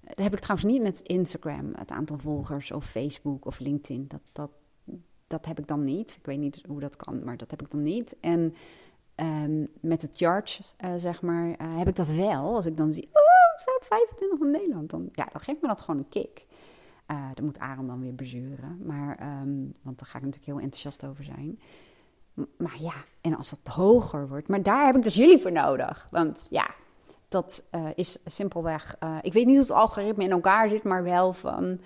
dat 0.00 0.16
heb 0.16 0.32
ik 0.32 0.40
trouwens 0.40 0.72
niet 0.72 0.82
met 0.82 1.00
Instagram, 1.00 1.72
het 1.74 1.90
aantal 1.90 2.18
volgers, 2.18 2.70
of 2.70 2.84
Facebook 2.84 3.46
of 3.46 3.58
LinkedIn. 3.58 4.04
Dat, 4.08 4.22
dat, 4.32 4.50
dat 5.26 5.46
heb 5.46 5.58
ik 5.58 5.66
dan 5.66 5.84
niet. 5.84 6.16
Ik 6.18 6.26
weet 6.26 6.38
niet 6.38 6.62
hoe 6.68 6.80
dat 6.80 6.96
kan, 6.96 7.24
maar 7.24 7.36
dat 7.36 7.50
heb 7.50 7.62
ik 7.62 7.70
dan 7.70 7.82
niet. 7.82 8.16
En 8.20 8.54
um, 9.16 9.66
met 9.80 10.02
het 10.02 10.10
charge, 10.14 10.62
uh, 10.84 10.92
zeg 10.96 11.22
maar, 11.22 11.56
heb 11.76 11.88
ik 11.88 11.96
dat 11.96 12.12
wel. 12.12 12.54
Als 12.54 12.66
ik 12.66 12.76
dan 12.76 12.92
zie, 12.92 13.08
sta 13.60 13.72
op 13.76 13.84
25 13.84 14.38
van 14.38 14.50
Nederland. 14.50 14.90
Dan, 14.90 15.08
ja, 15.12 15.28
dan 15.32 15.40
geeft 15.40 15.60
me 15.60 15.68
dat 15.68 15.80
gewoon 15.80 16.00
een 16.00 16.08
kick. 16.08 16.46
Uh, 17.10 17.28
dan 17.34 17.44
moet 17.44 17.58
Aaron 17.58 17.86
dan 17.86 18.00
weer 18.00 18.14
bezuren. 18.14 18.80
Maar, 18.86 19.40
um, 19.42 19.72
want 19.82 19.98
daar 19.98 20.08
ga 20.08 20.18
ik 20.18 20.24
natuurlijk 20.24 20.52
heel 20.52 20.60
enthousiast 20.60 21.06
over 21.06 21.24
zijn. 21.24 21.60
Maar 22.56 22.76
ja, 22.80 22.94
en 23.20 23.36
als 23.36 23.50
dat 23.50 23.74
hoger 23.74 24.28
wordt. 24.28 24.48
Maar 24.48 24.62
daar 24.62 24.86
heb 24.86 24.96
ik 24.96 25.02
dus 25.02 25.14
jullie 25.14 25.38
voor 25.38 25.52
nodig. 25.52 26.08
Want 26.10 26.46
ja, 26.50 26.70
dat 27.28 27.68
is 27.94 28.18
simpelweg. 28.24 28.96
ik 29.20 29.32
weet 29.32 29.46
niet 29.46 29.56
hoe 29.56 29.64
het 29.64 29.70
algoritme 29.70 30.24
in 30.24 30.30
elkaar 30.30 30.68
zit, 30.68 30.82
maar 30.82 31.02
wel 31.02 31.32
van 31.32 31.80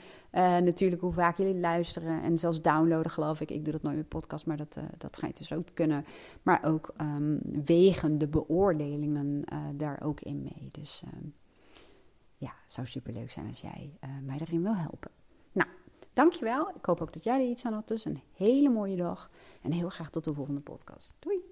natuurlijk 0.62 1.01
hoe 1.01 1.12
vaak 1.12 1.37
jullie 1.37 1.61
luisteren. 1.61 2.23
En 2.23 2.39
zelfs 2.39 2.62
downloaden, 2.62 3.11
geloof 3.11 3.41
ik. 3.41 3.51
Ik 3.51 3.64
doe 3.64 3.73
dat 3.73 3.83
nooit 3.83 3.97
met 3.97 4.09
podcast, 4.09 4.47
maar 4.47 4.57
dat, 4.57 4.79
dat 4.99 5.16
schijnt 5.16 5.39
dus 5.39 5.53
ook 5.53 5.66
kunnen. 5.75 6.05
Maar 6.43 6.64
ook 6.64 6.93
um, 7.01 7.41
wegen 7.64 8.19
de 8.19 8.29
beoordelingen 8.29 9.45
daar 9.77 10.01
ook 10.03 10.21
in 10.21 10.43
mee. 10.43 10.69
Dus 10.73 11.03
ehm, 11.05 11.27
ja, 12.39 12.55
zou 12.66 12.86
super 12.86 13.12
leuk 13.12 13.30
zijn 13.30 13.49
als 13.49 13.61
jij 13.61 13.99
mij 14.22 14.39
daarin 14.39 14.62
wil 14.62 14.76
helpen. 14.76 15.11
Nou, 15.53 15.68
dankjewel. 16.12 16.68
Ik 16.68 16.84
hoop 16.84 17.01
ook 17.01 17.12
dat 17.12 17.24
jij 17.24 17.41
er 17.41 17.51
iets 17.51 17.64
aan 17.64 17.72
had. 17.72 17.89
Dus 17.89 18.05
een 18.05 18.20
hele 18.34 18.68
mooie 18.68 18.97
dag. 18.97 19.30
En 19.62 19.72
heel 19.72 19.89
graag 19.89 20.11
tot 20.11 20.24
de 20.24 20.34
volgende 20.34 20.61
podcast. 20.61 21.14
Doei! 21.18 21.47